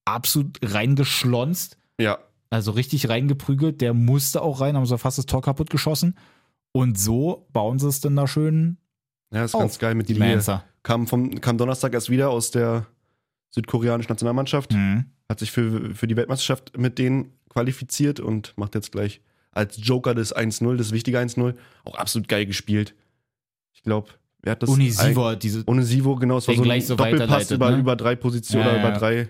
[0.05, 2.19] absolut reingeschlonzt, Ja.
[2.49, 3.81] also richtig reingeprügelt.
[3.81, 6.15] Der musste auch rein, haben sie fast das Tor kaputt geschossen.
[6.71, 8.77] Und so bauen sie es dann da schön
[9.35, 10.39] Ja, ist ganz geil mit die Lee.
[10.81, 12.85] Kam, vom, kam Donnerstag erst wieder aus der
[13.49, 14.71] südkoreanischen Nationalmannschaft.
[14.71, 15.05] Mhm.
[15.27, 19.19] Hat sich für, für die Weltmeisterschaft mit denen qualifiziert und macht jetzt gleich
[19.51, 21.53] als Joker das 1-0, das wichtige 1-0.
[21.83, 22.95] Auch absolut geil gespielt.
[23.73, 24.09] Ich glaube,
[24.41, 24.69] wer hat das?
[24.69, 26.37] Unisivo hat diese Unisivo, genau.
[26.37, 27.79] Es war so ein so Doppelpass über, ne?
[27.79, 28.97] über drei Positionen Ja, oder über ja.
[28.97, 29.29] drei.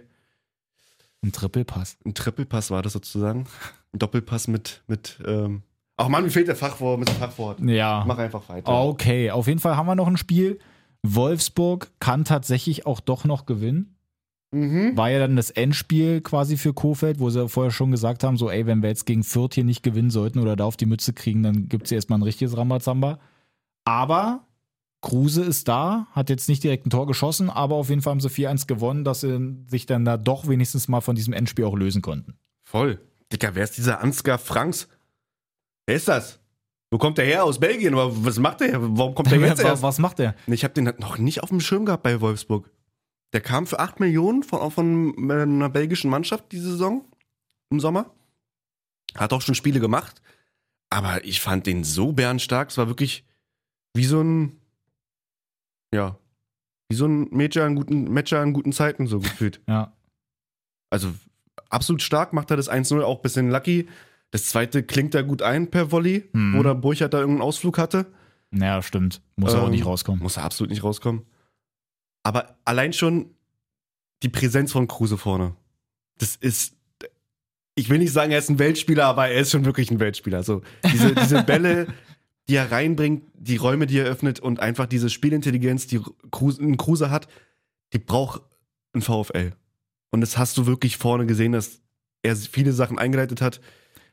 [1.23, 1.97] ein Trippelpass.
[2.05, 3.47] Ein Trippelpass war das sozusagen.
[3.91, 4.83] Ein Doppelpass mit.
[4.87, 5.63] mit ähm
[5.97, 7.59] Ach Mann, mir fehlt der Fachwort mit dem Fachwort.
[7.61, 8.03] Ja.
[8.05, 8.71] Mach einfach weiter.
[8.71, 10.59] Okay, auf jeden Fall haben wir noch ein Spiel.
[11.03, 13.95] Wolfsburg kann tatsächlich auch doch noch gewinnen.
[14.51, 14.95] Mhm.
[14.95, 18.49] War ja dann das Endspiel quasi für Kofeld, wo sie vorher schon gesagt haben, so
[18.49, 21.13] ey, wenn wir jetzt gegen Fürth hier nicht gewinnen sollten oder da auf die Mütze
[21.13, 23.19] kriegen, dann gibt es erstmal ein richtiges Rambazamba.
[23.85, 24.47] Aber
[25.01, 28.21] Kruse ist da, hat jetzt nicht direkt ein Tor geschossen, aber auf jeden Fall haben
[28.21, 31.75] sie 4-1 gewonnen, dass sie sich dann da doch wenigstens mal von diesem Endspiel auch
[31.75, 32.35] lösen konnten.
[32.63, 32.99] Voll.
[33.31, 34.87] Dicker, wer ist dieser Ansgar Franks?
[35.85, 36.39] Wer ist das?
[36.91, 37.43] Wo kommt der her?
[37.43, 37.93] Aus Belgien?
[37.93, 38.81] Aber was macht der?
[38.81, 39.83] Warum kommt der jetzt was, erst?
[39.83, 40.35] was macht der?
[40.47, 42.71] Ich habe den noch nicht auf dem Schirm gehabt bei Wolfsburg.
[43.33, 47.05] Der kam für 8 Millionen von, von einer belgischen Mannschaft diese Saison
[47.69, 48.11] im Sommer.
[49.15, 50.21] Hat auch schon Spiele gemacht.
[50.89, 52.69] Aber ich fand den so bärenstark.
[52.69, 53.25] Es war wirklich
[53.93, 54.59] wie so ein,
[55.93, 56.17] ja,
[56.89, 59.61] wie so ein Major in guten, Matcher in guten Zeiten so gefühlt.
[59.67, 59.93] Ja.
[60.89, 61.13] Also
[61.69, 63.87] absolut stark macht er das 1-0, auch ein bisschen lucky.
[64.31, 66.57] Das zweite klingt da gut ein per Volley, Mhm.
[66.57, 68.07] wo der Burchard da irgendeinen Ausflug hatte.
[68.51, 69.21] Naja, stimmt.
[69.35, 70.21] Muss ja auch Ähm, nicht rauskommen.
[70.21, 71.23] Muss er absolut nicht rauskommen.
[72.23, 73.31] Aber allein schon
[74.23, 75.55] die Präsenz von Kruse vorne.
[76.17, 76.75] Das ist.
[77.77, 80.43] Ich will nicht sagen, er ist ein Weltspieler, aber er ist schon wirklich ein Weltspieler.
[80.43, 80.61] So,
[80.91, 81.87] diese, diese Bälle,
[82.47, 85.99] die er reinbringt, die Räume, die er öffnet und einfach diese Spielintelligenz, die
[86.31, 87.27] Kruse, ein Kruse hat,
[87.91, 88.41] die braucht
[88.93, 89.51] ein VfL.
[90.11, 91.81] Und das hast du wirklich vorne gesehen, dass
[92.23, 93.59] er viele Sachen eingeleitet hat.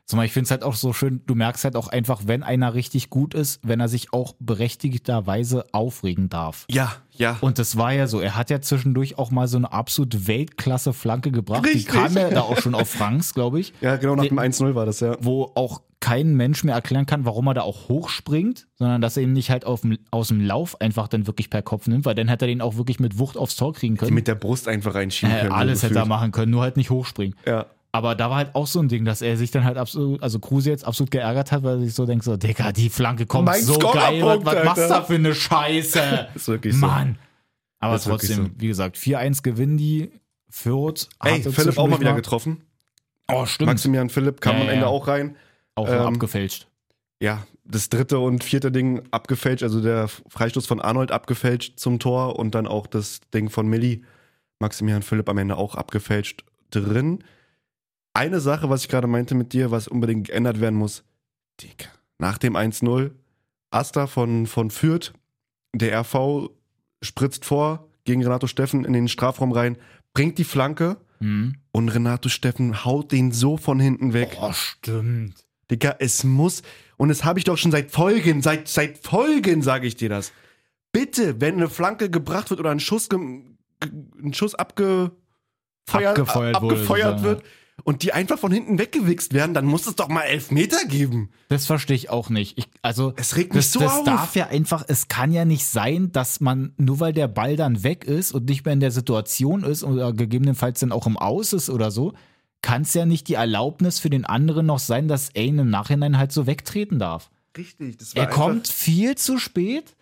[0.05, 2.73] Zumal ich finde es halt auch so schön, du merkst halt auch einfach, wenn einer
[2.73, 6.65] richtig gut ist, wenn er sich auch berechtigterweise aufregen darf.
[6.69, 7.37] Ja, ja.
[7.41, 11.31] Und das war ja so, er hat ja zwischendurch auch mal so eine absolut Weltklasse-Flanke
[11.31, 11.65] gebracht.
[11.65, 11.85] Richtig.
[11.85, 14.75] Die kam ja da auch schon auf Franks, glaube ich, ja, genau nach dem 1-0
[14.75, 15.15] war das, ja.
[15.21, 19.23] wo auch kein Mensch mehr erklären kann, warum er da auch hochspringt, sondern dass er
[19.23, 22.27] ihn nicht halt dem, aus dem Lauf einfach dann wirklich per Kopf nimmt, weil dann
[22.27, 24.13] hätte er den auch wirklich mit Wucht aufs Tor kriegen können.
[24.13, 25.53] mit der Brust einfach reinschieben Äh, können.
[25.53, 27.37] alles hätte er machen können, nur halt nicht hochspringen.
[27.45, 27.67] Ja.
[27.95, 30.39] Aber da war halt auch so ein Ding, dass er sich dann halt absolut, also
[30.39, 33.45] Kruse jetzt absolut geärgert hat, weil er sich so denkt, so, Digga, die Flanke kommt
[33.45, 36.27] Mein so geil, was, was machst du da für eine Scheiße?
[36.35, 36.85] Ist wirklich so.
[36.87, 37.19] Mann.
[37.79, 38.49] Aber Ist trotzdem, so.
[38.57, 40.11] wie gesagt, 4-1 gewinnen die,
[40.49, 41.07] Fürth.
[41.23, 42.61] Ey, Philipp auch mal wieder getroffen.
[43.27, 43.67] Oh, stimmt.
[43.67, 44.87] Maximilian Philipp kam Ja, am Ende ja.
[44.87, 45.35] auch rein.
[45.75, 46.67] auch ähm, abgefälscht.
[47.19, 52.37] Ja, das dritte und vierte Ding abgefälscht, also der Freistoß von Arnold abgefälscht zum Tor
[52.37, 54.03] und dann auch das Ding von Milli,
[54.59, 57.23] Maximilian Philipp am Ende auch abgefälscht drin.
[58.13, 61.03] Eine Sache, was ich gerade meinte mit dir, was unbedingt geändert werden muss,
[61.61, 61.89] Dick,
[62.19, 63.11] nach dem 1-0,
[63.71, 65.13] Asta von, von Fürth,
[65.73, 66.49] der RV
[67.01, 69.77] spritzt vor gegen Renato Steffen in den Strafraum rein,
[70.13, 71.55] bringt die Flanke Hm.
[71.71, 74.37] und Renato Steffen haut den so von hinten weg.
[74.41, 75.45] Oh, stimmt.
[75.71, 76.63] Digga, es muss,
[76.97, 80.33] und das habe ich doch schon seit Folgen, seit, seit Folgen sage ich dir das.
[80.91, 85.13] Bitte, wenn eine Flanke gebracht wird oder ein Schuss, ein Schuss abgefeuert,
[85.89, 87.43] Abgefeuert wurde, abgefeuert wird
[87.83, 91.29] und die einfach von hinten weggewichst werden, dann muss es doch mal Elfmeter geben.
[91.49, 92.57] Das verstehe ich auch nicht.
[92.57, 94.03] Ich, also, Es regt mich das, so das auf.
[94.05, 97.83] darf ja einfach, es kann ja nicht sein, dass man, nur weil der Ball dann
[97.83, 101.53] weg ist und nicht mehr in der Situation ist oder gegebenenfalls dann auch im Aus
[101.53, 102.13] ist oder so,
[102.61, 105.69] kann es ja nicht die Erlaubnis für den anderen noch sein, dass er ihn im
[105.69, 107.29] Nachhinein halt so wegtreten darf.
[107.57, 109.95] Richtig, das Er kommt viel zu spät,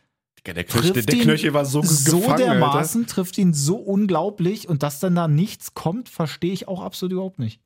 [0.46, 4.68] der, Knöchel, trifft der ihn Knöchel war so, so gefangen, dermaßen, trifft ihn so unglaublich
[4.68, 7.60] und dass dann da nichts kommt, verstehe ich auch absolut überhaupt nicht.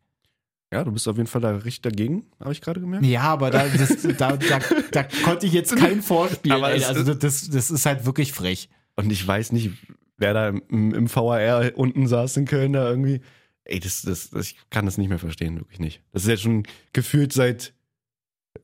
[0.74, 3.06] Ja, du bist auf jeden Fall da richtig dagegen, habe ich gerade gemerkt.
[3.06, 4.60] Ja, aber da, das, da, da,
[4.92, 6.52] da konnte ich jetzt kein Vorspiel.
[6.52, 8.70] Also das, das ist halt wirklich frech.
[8.96, 9.72] Und ich weiß nicht,
[10.18, 13.22] wer da im, im VAR unten saß in Köln da irgendwie.
[13.64, 16.02] Ey, das, das, das, ich kann das nicht mehr verstehen, wirklich nicht.
[16.12, 16.64] Das ist jetzt schon
[16.94, 17.74] gefühlt seit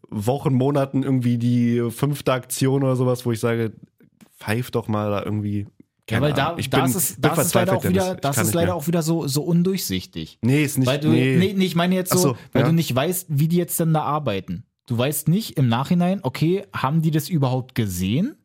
[0.10, 3.74] Wochen, Monaten irgendwie die fünfte Aktion oder sowas, wo ich sage,
[4.38, 5.68] pfeif doch mal da irgendwie.
[6.10, 8.38] Ja, keine weil da, ich das bin, ist, bin das ist leider auch wieder, das
[8.38, 10.40] ist leider auch wieder so, so undurchsichtig.
[10.42, 10.88] Nee, ist nicht.
[10.88, 11.38] Weil du, nee.
[11.38, 12.68] nee, nee, ich meine jetzt so, so, weil ja.
[12.68, 14.66] du nicht weißt, wie die jetzt denn da arbeiten.
[14.88, 18.36] Du weißt nicht im Nachhinein, okay, haben die das überhaupt gesehen?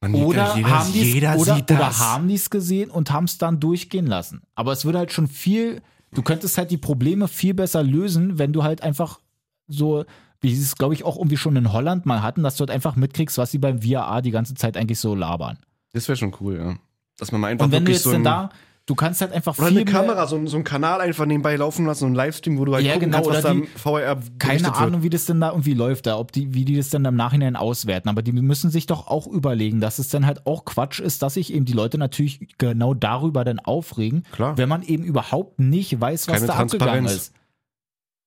[0.00, 2.00] Mann, Oder jeder, haben die jeder oder, oder das.
[2.00, 4.42] haben die es gesehen und haben es dann durchgehen lassen.
[4.54, 8.52] Aber es würde halt schon viel, du könntest halt die Probleme viel besser lösen, wenn
[8.52, 9.20] du halt einfach
[9.68, 10.04] so,
[10.40, 12.70] wie sie es, glaube ich, auch irgendwie schon in Holland mal hatten, dass du halt
[12.70, 15.58] einfach mitkriegst, was sie beim VAR die ganze Zeit eigentlich so labern.
[15.92, 16.76] Das wäre schon cool, ja.
[17.18, 18.50] Dass man mal einfach Und wenn du wirklich jetzt so denn ein, da,
[18.86, 21.54] du kannst halt einfach oder viel eine mehr- Kamera, so, so einen Kanal einfach nebenbei
[21.56, 24.18] laufen lassen, so einen Livestream, wo du halt Ja, gucken genau, kannst, was die- VR
[24.38, 25.02] keine Ahnung, wird.
[25.02, 27.56] wie das denn da irgendwie läuft, da, ob die, wie die das dann im Nachhinein
[27.56, 28.08] auswerten.
[28.08, 31.34] Aber die müssen sich doch auch überlegen, dass es dann halt auch Quatsch ist, dass
[31.34, 34.56] sich eben die Leute natürlich genau darüber dann aufregen, Klar.
[34.56, 37.12] wenn man eben überhaupt nicht weiß, was Keine da abgegangen Transparenz.
[37.12, 37.34] ist.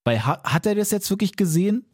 [0.05, 1.85] Weil hat, hat er das jetzt wirklich gesehen?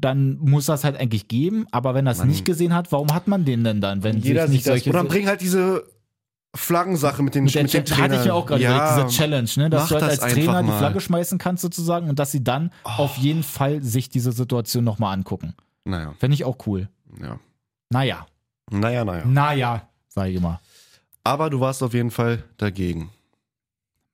[0.00, 2.28] Dann muss das halt eigentlich geben, aber wenn Mann.
[2.28, 4.84] nicht gesehen hat, warum hat man den denn dann, wenn Jeder sich nicht sieht das.
[4.84, 5.84] solche Oder bring halt diese
[6.54, 9.08] Flaggensache mit den, mit der mit den Cha- hatte ich ja auch gerade ja, überlegt,
[9.12, 9.70] diese Challenge, ne?
[9.70, 10.74] dass du halt das als Trainer die mal.
[10.74, 10.78] Oh.
[10.78, 15.14] Flagge schmeißen kannst sozusagen und dass sie dann auf jeden Fall sich diese Situation nochmal
[15.14, 15.54] angucken.
[15.84, 16.88] Naja, Fände ich auch cool.
[17.22, 17.38] ja.
[17.92, 18.26] Naja,
[18.70, 19.24] Naja, naja.
[19.26, 20.60] naja, sag ich immer.
[21.24, 23.10] Aber du warst auf jeden Fall dagegen.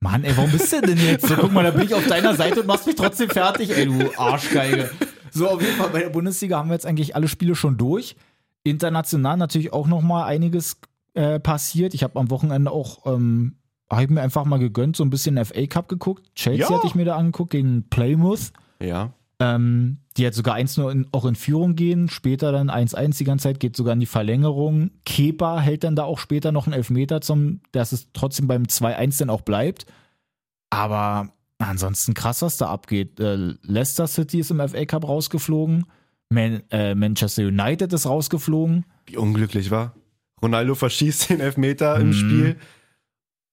[0.01, 1.35] Mann, ey, warum bist du denn jetzt so?
[1.41, 4.11] Guck mal, da bin ich auf deiner Seite und machst mich trotzdem fertig, ey, du
[4.19, 4.91] Arschgeige.
[5.37, 8.17] So, auf jeden Fall, bei der Bundesliga haben wir jetzt eigentlich alle Spiele schon durch.
[8.65, 10.79] International natürlich auch nochmal einiges
[11.15, 11.95] äh, passiert.
[11.95, 13.57] Ich habe am Wochenende auch, ähm,
[13.91, 16.35] habe ich mir einfach mal gegönnt, so ein bisschen FA Cup geguckt.
[16.35, 16.75] Chelsea Ja.
[16.75, 18.53] hatte ich mir da angeguckt gegen Plymouth.
[18.83, 19.13] Ja.
[19.39, 23.45] Ähm, die halt sogar 1-0 in, auch in Führung gehen, später dann 1-1 die ganze
[23.45, 24.91] Zeit, geht sogar in die Verlängerung.
[25.05, 29.19] Kepa hält dann da auch später noch einen Elfmeter zum, dass es trotzdem beim 2-1
[29.19, 29.85] dann auch bleibt.
[30.71, 31.29] Aber
[31.59, 33.19] ansonsten krass, was da abgeht.
[33.21, 35.87] Äh, Leicester City ist im FA Cup rausgeflogen.
[36.29, 38.85] Man, äh, Manchester United ist rausgeflogen.
[39.07, 39.95] Wie unglücklich war.
[40.43, 42.03] Ronaldo verschießt den Elfmeter Mhm.
[42.03, 42.57] im Spiel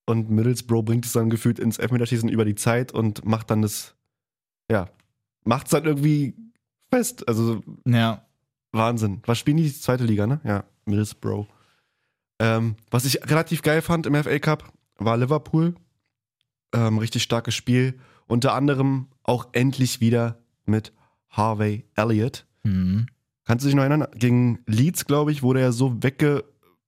[0.06, 3.95] und Middlesbrough bringt es dann gefühlt ins Elfmeterschießen über die Zeit und macht dann das,
[4.70, 4.89] ja,
[5.45, 6.34] macht es dann irgendwie
[6.91, 7.28] fest.
[7.28, 8.26] Also Ja.
[8.72, 9.22] Wahnsinn.
[9.28, 9.72] Was spielen die?
[9.72, 10.41] Zweite Liga, ne?
[10.43, 11.45] Ja, Middlesbrough.
[12.39, 15.76] Ähm, was ich relativ geil fand im FA Cup, war Liverpool.
[16.74, 17.99] Ähm, richtig starkes Spiel.
[18.28, 20.91] Unter anderem auch endlich wieder mit
[21.30, 22.45] Harvey Elliott.
[22.63, 23.07] Mhm.
[23.45, 24.07] Kannst du dich noch erinnern?
[24.15, 26.43] Gegen Leeds, glaube ich, wurde er so wegge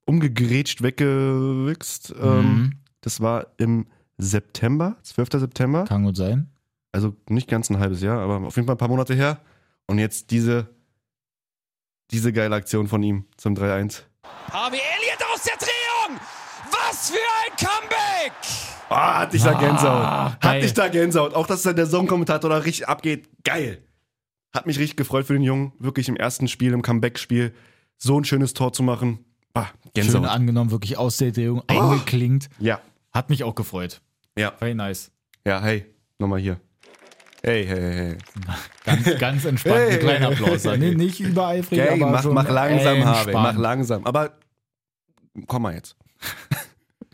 [0.06, 2.14] umgegrätscht, weggewichst.
[2.22, 2.72] Ähm, Mhm.
[3.02, 5.40] das war im September, 12.
[5.40, 5.84] September.
[5.86, 6.50] Kann gut sein.
[6.92, 9.42] Also nicht ganz ein halbes Jahr, aber auf jeden Fall ein paar Monate her.
[9.88, 10.70] Und jetzt diese,
[12.12, 14.04] diese geile Aktion von ihm zum 3-1.
[14.52, 16.20] Harvey Elliott aus der Drehung!
[16.72, 18.75] Was für ein Comeback!
[18.90, 20.42] Ah, hatte ich da Ah, Gänsehaut.
[20.42, 20.52] geil.
[20.52, 21.34] Hatte ich da Gänsehaut.
[21.34, 23.30] Auch, dass der Songkommentator da richtig abgeht.
[23.44, 23.82] Geil.
[24.54, 25.74] Hat mich richtig gefreut für den Jungen.
[25.80, 27.54] Wirklich im ersten Spiel, im Comeback-Spiel,
[27.98, 29.20] so ein schönes Tor zu machen.
[29.54, 30.28] Ah, Schön Gänsehaut.
[30.30, 31.64] angenommen, wirklich aus der Drehung Oh.
[31.92, 32.50] eingeklingt.
[32.60, 32.80] Ja,
[33.14, 34.02] Hat mich auch gefreut.
[34.38, 35.12] ja, Very nice.
[35.46, 35.86] ja, hey,
[36.20, 36.60] nochmal hier.
[37.44, 38.18] Hey, hey, hey.
[38.86, 39.76] Ganz, ganz entspannt.
[39.78, 39.94] Hey.
[39.94, 40.64] Ein kleiner Applaus.
[40.64, 44.06] Nee, nicht übereifrig, Hey, aber mach, schon mach langsam, Harvey, mach langsam.
[44.06, 44.38] Aber
[45.48, 45.96] komm mal jetzt.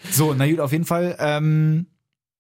[0.10, 1.86] So, na gut, auf jeden Fall ähm,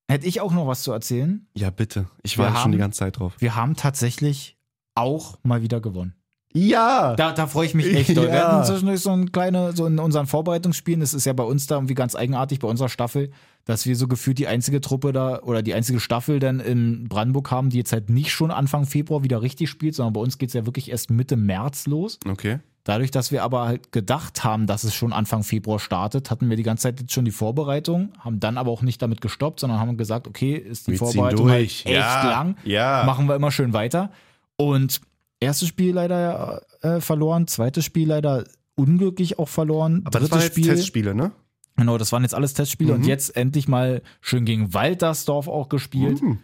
[0.10, 1.48] hätte ich auch noch was zu erzählen.
[1.56, 2.08] Ja, bitte.
[2.24, 3.34] Ich war schon die ganze Zeit drauf.
[3.40, 4.58] Wir haben tatsächlich
[4.96, 6.16] auch mal wieder gewonnen.
[6.54, 7.16] Ja!
[7.16, 8.28] Da, da freue ich mich echt doll.
[8.28, 8.52] Wir Ja.
[8.52, 11.76] hatten zwischendurch so ein kleine, so in unseren Vorbereitungsspielen, das ist ja bei uns da
[11.76, 13.32] irgendwie ganz eigenartig, bei unserer Staffel,
[13.64, 17.52] dass wir so gefühlt die einzige Truppe da oder die einzige Staffel dann in Brandenburg
[17.52, 20.50] haben, die jetzt halt nicht schon Anfang Februar wieder richtig spielt, sondern bei uns geht
[20.50, 22.20] es ja wirklich erst Mitte März los.
[22.28, 22.60] Okay.
[22.84, 26.58] Dadurch, dass wir aber halt gedacht haben, dass es schon Anfang Februar startet, hatten wir
[26.58, 29.80] die ganze Zeit jetzt schon die Vorbereitung, haben dann aber auch nicht damit gestoppt, sondern
[29.80, 31.86] haben gesagt, okay, ist die Wir Vorbereitung durch.
[31.86, 32.30] halt echt Ja.
[32.30, 33.04] lang, Ja.
[33.06, 34.12] machen wir immer schön weiter.
[34.58, 35.02] Und
[35.40, 40.42] erstes Spiel leider äh, verloren, zweites Spiel leider unglücklich auch verloren, Aber das drittes waren
[40.42, 40.66] jetzt Spiel.
[40.68, 41.32] Testspiele, ne?
[41.78, 43.08] Genau, das waren jetzt alles Testspiele und Mhm.
[43.08, 46.22] jetzt endlich mal schön gegen Waltersdorf auch gespielt.
[46.22, 46.40] Mhm.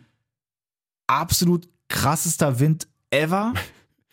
[1.07, 3.53] Absolut krassester Wind ever.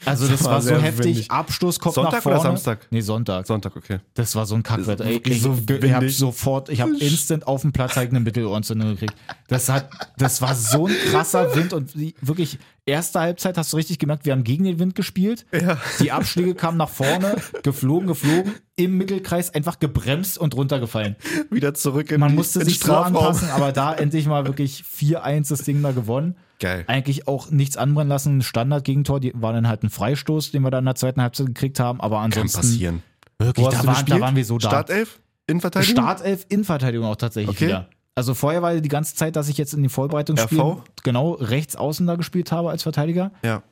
[0.05, 1.05] Also das Das war war so heftig.
[1.07, 1.31] windig.
[1.31, 2.39] Abstoß kommt Sonntag nach vorne.
[2.39, 2.87] oder Samstag?
[2.91, 3.47] Nee, Sonntag.
[3.47, 4.01] Sonntag, okay.
[4.15, 5.05] Das war so ein Kackwetter.
[5.05, 6.17] Wirklich ich, so ich, ich hab windig.
[6.19, 9.15] sofort, ich habe instant auf dem Platz halt eine Mittelohrentzündung gekriegt.
[9.49, 9.89] Das hat,
[10.19, 14.33] das war so ein krasser Wind und wirklich erste Halbzeit hast du richtig gemerkt, wir
[14.33, 15.47] haben gegen den Wind gespielt.
[15.53, 15.79] Ja.
[16.01, 21.17] Die Abschläge kamen nach vorne, geflogen, geflogen, im Mittelkreis einfach gebremst und runtergefallen.
[21.51, 23.17] Wieder zurück in Man die- musste in sich so Strafraum.
[23.17, 26.37] anpassen, aber da endlich mal wirklich 4-1 das Ding mal gewonnen.
[26.61, 26.85] Geil.
[26.87, 28.43] Eigentlich auch nichts anbrennen lassen.
[28.43, 31.81] Standard-Gegentor, die war dann halt ein Freistoß, den wir dann in der zweiten Halbzeit gekriegt
[31.81, 33.03] haben, aber Kann ansonsten passieren.
[33.39, 34.69] wirklich, da waren, da waren wir so da.
[34.69, 35.21] Startelf?
[35.47, 35.95] Innenverteidigung?
[36.05, 37.67] Startelf Innenverteidigung auch tatsächlich Okay.
[37.67, 37.89] wieder.
[38.15, 40.85] Also vorher war die ganze Zeit, dass ich jetzt in den Vorbereitungsspielen RV?
[41.03, 43.33] genau rechts außen da gespielt habe als Verteidiger.
[43.43, 43.63] Ja.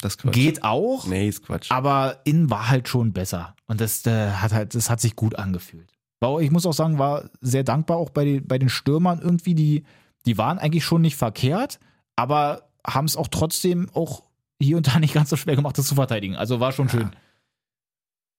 [0.00, 0.34] Das Quatsch.
[0.34, 1.70] Geht auch, Nee, ist Quatsch.
[1.70, 3.54] aber innen war halt schon besser.
[3.66, 5.92] Und das äh, hat halt, das hat sich gut angefühlt.
[6.40, 9.84] Ich muss auch sagen, war sehr dankbar auch bei den, bei den Stürmern irgendwie, die,
[10.26, 11.78] die waren eigentlich schon nicht verkehrt,
[12.16, 14.24] aber haben es auch trotzdem auch
[14.60, 16.34] hier und da nicht ganz so schwer gemacht, das zu verteidigen.
[16.36, 17.10] Also war schon schön.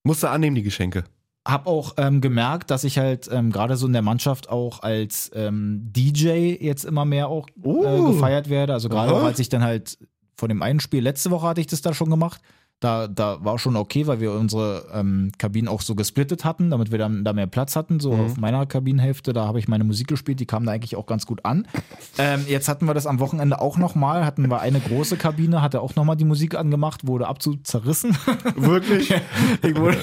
[0.04, 1.06] Musst du annehmen, die Geschenke.
[1.52, 5.32] Hab auch ähm, gemerkt, dass ich halt ähm, gerade so in der Mannschaft auch als
[5.34, 8.12] ähm, DJ jetzt immer mehr auch äh, Oh.
[8.14, 8.74] gefeiert werde.
[8.74, 9.98] Also gerade auch als ich dann halt
[10.38, 12.42] von dem einen Spiel, letzte Woche hatte ich das da schon gemacht.
[12.80, 16.92] Da, da war schon okay, weil wir unsere ähm, Kabinen auch so gesplittet hatten, damit
[16.92, 18.00] wir dann da mehr Platz hatten.
[18.00, 21.06] So auf meiner Kabinenhälfte, da habe ich meine Musik gespielt, die kam da eigentlich auch
[21.06, 21.68] ganz gut an.
[22.18, 25.82] Ähm, jetzt hatten wir das am Wochenende auch nochmal, hatten wir eine große Kabine, hatte
[25.82, 28.18] auch nochmal die Musik angemacht, wurde absolut zerrissen.
[28.56, 29.14] Wirklich?
[29.62, 29.98] ich, wurde,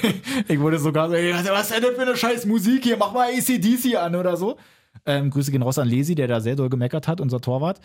[0.47, 2.97] ich wurde sogar so, was ist denn für eine scheiß Musik hier?
[2.97, 4.57] Mach mal ACDC an oder so.
[5.05, 7.79] Ähm, Grüße gehen raus an Lesi, der da sehr doll gemeckert hat, unser Torwart.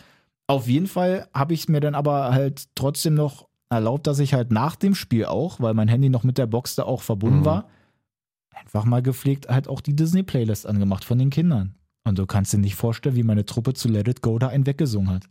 [0.45, 4.51] Auf jeden Fall habe ich mir dann aber halt trotzdem noch erlaubt, dass ich halt
[4.51, 7.45] nach dem Spiel auch, weil mein Handy noch mit der Box da auch verbunden Mhm.
[7.45, 7.65] war,
[8.55, 11.75] einfach mal gepflegt halt auch die Disney-Playlist angemacht von den Kindern.
[12.05, 14.65] Und du kannst dir nicht vorstellen, wie meine Truppe zu Let It Go da einen
[14.65, 15.23] weggesungen hat.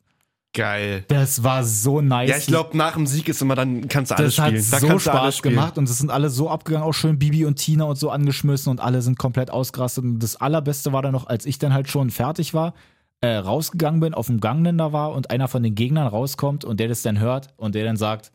[0.55, 1.05] Geil.
[1.09, 2.29] Das war so nice.
[2.29, 4.67] Ja, ich glaube, nach dem Sieg ist immer, dann kannst du alles das hat spielen.
[4.71, 7.19] Da so kannst du alles Spaß gemacht und es sind alle so abgegangen, auch schön
[7.19, 10.05] Bibi und Tina und so angeschmissen und alle sind komplett ausgerastet.
[10.05, 12.75] Und das Allerbeste war dann noch, als ich dann halt schon fertig war,
[13.23, 16.65] äh, rausgegangen bin, auf dem Gang dann da war und einer von den Gegnern rauskommt
[16.65, 18.31] und der das dann hört und der dann sagt,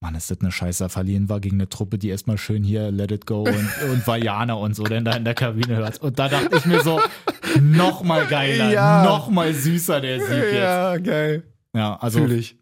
[0.00, 3.10] Mann, ist das eine Scheiße, verlieren war gegen eine Truppe, die erstmal schön hier Let
[3.10, 5.98] It Go und, und Vajana und so dann da in der Kabine hört.
[6.02, 7.00] Und da dachte ich mir so,
[7.62, 9.04] noch mal geiler, Ja.
[9.04, 10.54] noch mal süßer der Sieg jetzt.
[10.54, 11.44] Ja, geil.
[11.74, 12.58] Ja, also Fühl ich.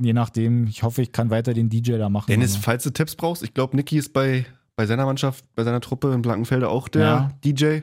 [0.00, 2.28] je nachdem, ich hoffe, ich kann weiter den DJ da machen.
[2.28, 5.64] Dennis, aber- falls du Tipps brauchst, ich glaube, Niki ist bei, bei seiner Mannschaft, bei
[5.64, 7.30] seiner Truppe in Blankenfelde auch der Ja.
[7.44, 7.80] DJ.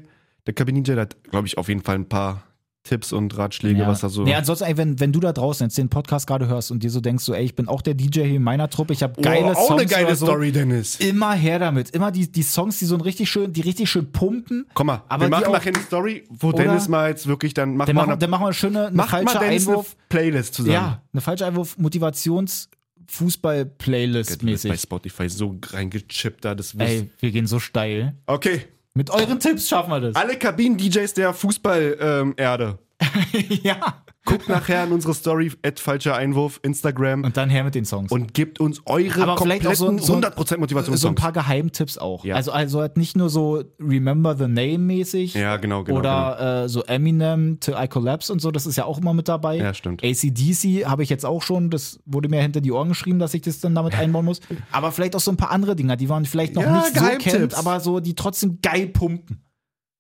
[0.48, 2.42] Der Kabinen-DJ, der hat, glaube ich, auf jeden Fall ein paar
[2.84, 3.88] Tipps und Ratschläge, Ja.
[3.88, 4.24] was da so.
[4.24, 6.90] Nee, ansonsten, ey, wenn, wenn du da draußen jetzt den Podcast gerade hörst und dir
[6.90, 9.22] so denkst, so, ey, ich bin auch der DJ hier in meiner Truppe, ich habe
[9.22, 10.26] geile oh, auch Songs eine geile so.
[10.26, 10.98] Story, Dennis.
[11.00, 11.92] Immer her damit.
[11.92, 14.66] Immer die, die Songs, die so ein richtig schön, die richtig schön pumpen.
[14.74, 17.78] Komm mal, Aber wir machen auch- nachher eine Story, wo Dennis mal jetzt wirklich dann
[17.78, 19.96] macht Dann mal machen, eine, dann machen wir eine schöne, eine falsche Einwurf.
[19.98, 20.74] eine Playlist zusammen.
[20.74, 22.70] Ja, eine falsche Einwurf Motivations
[23.08, 24.78] Fußball-Playlist Du bist bei.
[24.78, 26.74] Spotify so reingechippt da, das.
[26.76, 28.16] Ey, wir gehen so steil.
[28.26, 28.62] Okay,
[28.96, 30.16] Mit euren Tipps schaffen wir das.
[30.16, 32.78] alle Kabinen-DJs der Fußball-Erde.
[33.64, 34.04] ja.
[34.26, 38.10] Guckt nachher in unsere Story, at falscher Einwurf, Instagram Und dann her mit den Songs.
[38.10, 41.16] und gebt uns eure Aber vielleicht auch so, kompletten ein- so, ein- 100% so ein
[41.16, 42.24] paar Geheimtipps auch.
[42.24, 42.36] Ja.
[42.36, 45.34] Also, also halt nicht nur so Remember the Name mäßig.
[45.34, 46.00] Ja, genau, genau.
[46.00, 49.28] Oder Äh, so Eminem, Till I Collapse und so, das ist ja auch immer mit
[49.28, 49.58] dabei.
[49.58, 50.02] Ja, stimmt.
[50.06, 53.42] ACDC habe ich jetzt auch schon, das wurde mir hinter die Ohren geschrieben, dass ich
[53.42, 54.40] das dann damit einbauen muss.
[54.72, 57.02] Aber vielleicht auch so ein paar andere Dinger, die man vielleicht noch Ja, nicht so
[57.02, 57.32] Geheimtipps.
[57.36, 59.44] kennt, aber so, die trotzdem geil pumpen.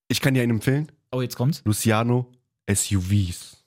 [0.08, 0.90] Ich kann dir einen empfehlen.
[1.12, 1.62] Oh, jetzt kommt's.
[1.66, 2.32] Luciano
[2.70, 3.64] SUVs.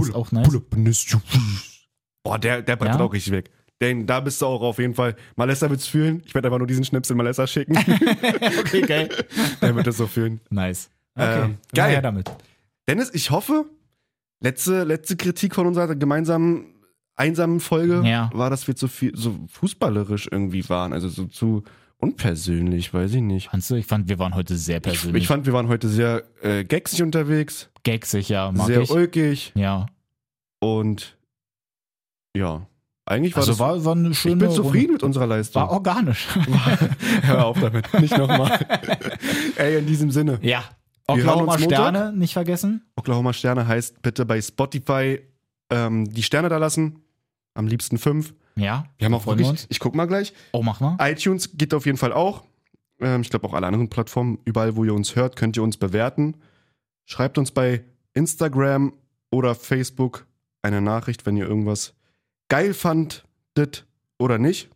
[0.00, 0.48] Ist auch nice.
[0.50, 1.86] SUVs.
[2.24, 3.00] Boah, der, der brennt Ja?
[3.04, 3.50] auch richtig weg.
[3.82, 5.16] Den, da bist du auch auf jeden Fall.
[5.36, 6.22] Malessa wird's fühlen.
[6.26, 7.76] Ich werde einfach nur diesen Schnipsel Malessa schicken.
[8.58, 9.08] okay, geil.
[9.62, 10.40] der wird es so fühlen.
[10.50, 10.90] Nice.
[11.14, 12.02] Okay, Ähm, geil.
[12.02, 12.30] damit.
[12.86, 13.64] Dennis, ich hoffe,
[14.40, 16.74] letzte, letzte Kritik von unserer gemeinsamen
[17.16, 18.30] einsamen Folge Ja.
[18.34, 20.92] war, dass wir zu viel, so fußballerisch irgendwie waren.
[20.92, 21.64] Also so zu
[22.00, 23.48] unpersönlich, weiß ich nicht.
[23.50, 23.74] Fandst du?
[23.76, 25.22] Ich fand, wir waren heute sehr Ich, persönlich.
[25.22, 28.90] ich fand, wir waren heute sehr äh, gagsig unterwegs, gagsig, ja, mag sehr ich.
[28.90, 29.86] ulkig Ja.
[30.60, 31.16] und
[32.36, 32.66] ja,
[33.06, 33.58] eigentlich war Also das.
[33.58, 34.92] war, war eine schöne ich bin zufrieden Runde.
[34.94, 35.62] mit unserer Leistung.
[35.62, 36.28] War organisch.
[37.22, 38.58] Hör auf damit, nicht nochmal.
[39.56, 40.38] Ey, in diesem Sinne.
[40.42, 40.62] ja.
[41.08, 41.58] Oklahoma.
[41.58, 42.84] Sterne, nicht vergessen.
[42.94, 45.18] Oklahoma Sterne heißt bitte bei Spotify
[45.68, 47.00] ähm, die Sterne da lassen.
[47.54, 48.34] Am liebsten fünf.
[48.56, 48.86] Ja.
[48.98, 49.70] Wir haben auch freuen wir wirklich, uns.
[49.70, 50.32] ich guck mal gleich.
[50.52, 50.96] Oh, mach mal.
[51.00, 52.44] iTunes geht auf jeden Fall auch.
[53.00, 55.76] Ähm, ich glaube auch alle anderen Plattformen, überall wo ihr uns hört, könnt ihr uns
[55.76, 56.36] bewerten.
[57.06, 58.92] Schreibt uns bei Instagram
[59.30, 60.26] oder Facebook
[60.62, 61.94] eine Nachricht, wenn ihr irgendwas
[62.48, 63.86] geil fandet
[64.18, 64.70] oder nicht.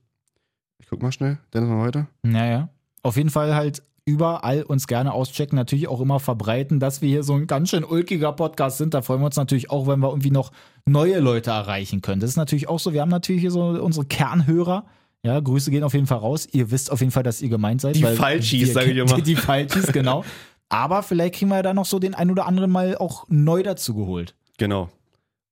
[0.78, 2.08] Ich guck mal schnell, Dennis mal weiter.
[2.22, 2.68] Naja.
[3.02, 7.22] Auf jeden Fall halt überall uns gerne auschecken, natürlich auch immer verbreiten, dass wir hier
[7.22, 8.94] so ein ganz schön ulkiger Podcast sind.
[8.94, 10.52] Da freuen wir uns natürlich auch, wenn wir irgendwie noch
[10.86, 12.20] neue Leute erreichen können.
[12.20, 14.84] Das ist natürlich auch so, wir haben natürlich hier so unsere Kernhörer.
[15.24, 16.46] Ja, Grüße gehen auf jeden Fall raus.
[16.52, 17.96] Ihr wisst auf jeden Fall, dass ihr gemeint seid.
[17.96, 19.14] Die Falschis, wir sag ich immer.
[19.14, 20.22] Die, die Falschis, genau.
[20.68, 23.62] Aber vielleicht kriegen wir ja da noch so den ein oder anderen mal auch neu
[23.62, 24.34] dazu geholt.
[24.58, 24.90] Genau.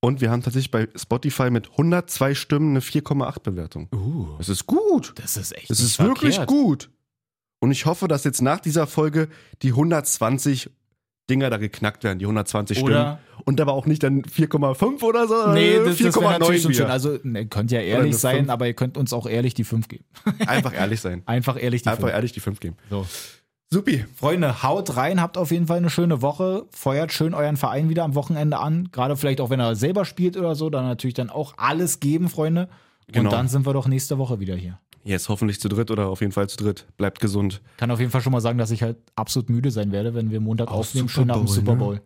[0.00, 3.88] Und wir haben tatsächlich bei Spotify mit 102 Stimmen eine 4,8 Bewertung.
[3.94, 5.14] Uh, Das ist gut.
[5.16, 6.48] das ist echt Das ist wirklich verkehrt.
[6.48, 6.90] gut.
[7.62, 9.28] Und ich hoffe, dass jetzt nach dieser Folge
[9.62, 10.68] die 120
[11.30, 13.18] Dinger da geknackt werden, die 120 Oder- Stimmen.
[13.44, 15.52] Und aber auch nicht dann 4,5 oder so.
[15.52, 16.86] Nee, äh, das, das wäre natürlich schon schön.
[16.86, 20.04] Also, ihr könnt ja ehrlich sein, aber ihr könnt uns auch ehrlich die 5 geben.
[20.46, 21.22] Einfach ehrlich sein.
[21.26, 22.12] Einfach ehrlich die Einfach 5.
[22.14, 22.76] ehrlich die 5 geben.
[22.90, 23.06] So.
[23.70, 24.04] Supi.
[24.16, 26.66] Freunde, haut rein, habt auf jeden Fall eine schöne Woche.
[26.72, 28.88] Feuert schön euren Verein wieder am Wochenende an.
[28.90, 32.28] Gerade vielleicht auch, wenn er selber spielt oder so, dann natürlich dann auch alles geben,
[32.28, 32.68] Freunde.
[33.06, 33.30] Und Genau.
[33.30, 34.78] dann sind wir doch nächste Woche wieder hier.
[35.04, 36.86] Jetzt hoffentlich zu dritt oder auf jeden Fall zu dritt.
[36.96, 37.60] Bleibt gesund.
[37.76, 40.30] Kann auf jeden Fall schon mal sagen, dass ich halt absolut müde sein werde, wenn
[40.30, 41.78] wir Montag Auch aufnehmen, Super schön nach dem Bowl, Super ne?
[41.78, 42.00] Bowl.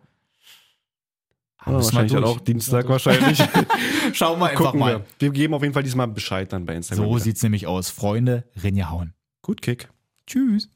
[1.65, 2.35] Ja, müssen wir wahrscheinlich dann durch.
[2.35, 3.43] auch Dienstag wahrscheinlich.
[4.13, 4.99] Schauen wir einfach Gucken mal.
[4.99, 5.05] wir.
[5.19, 7.05] Wir geben auf jeden Fall diesmal Bescheid dann bei Instagram.
[7.05, 7.89] So sieht's nämlich aus.
[7.89, 9.13] Freunde, Rinja hauen.
[9.41, 9.89] Gut Kick.
[10.25, 10.69] Tschüss.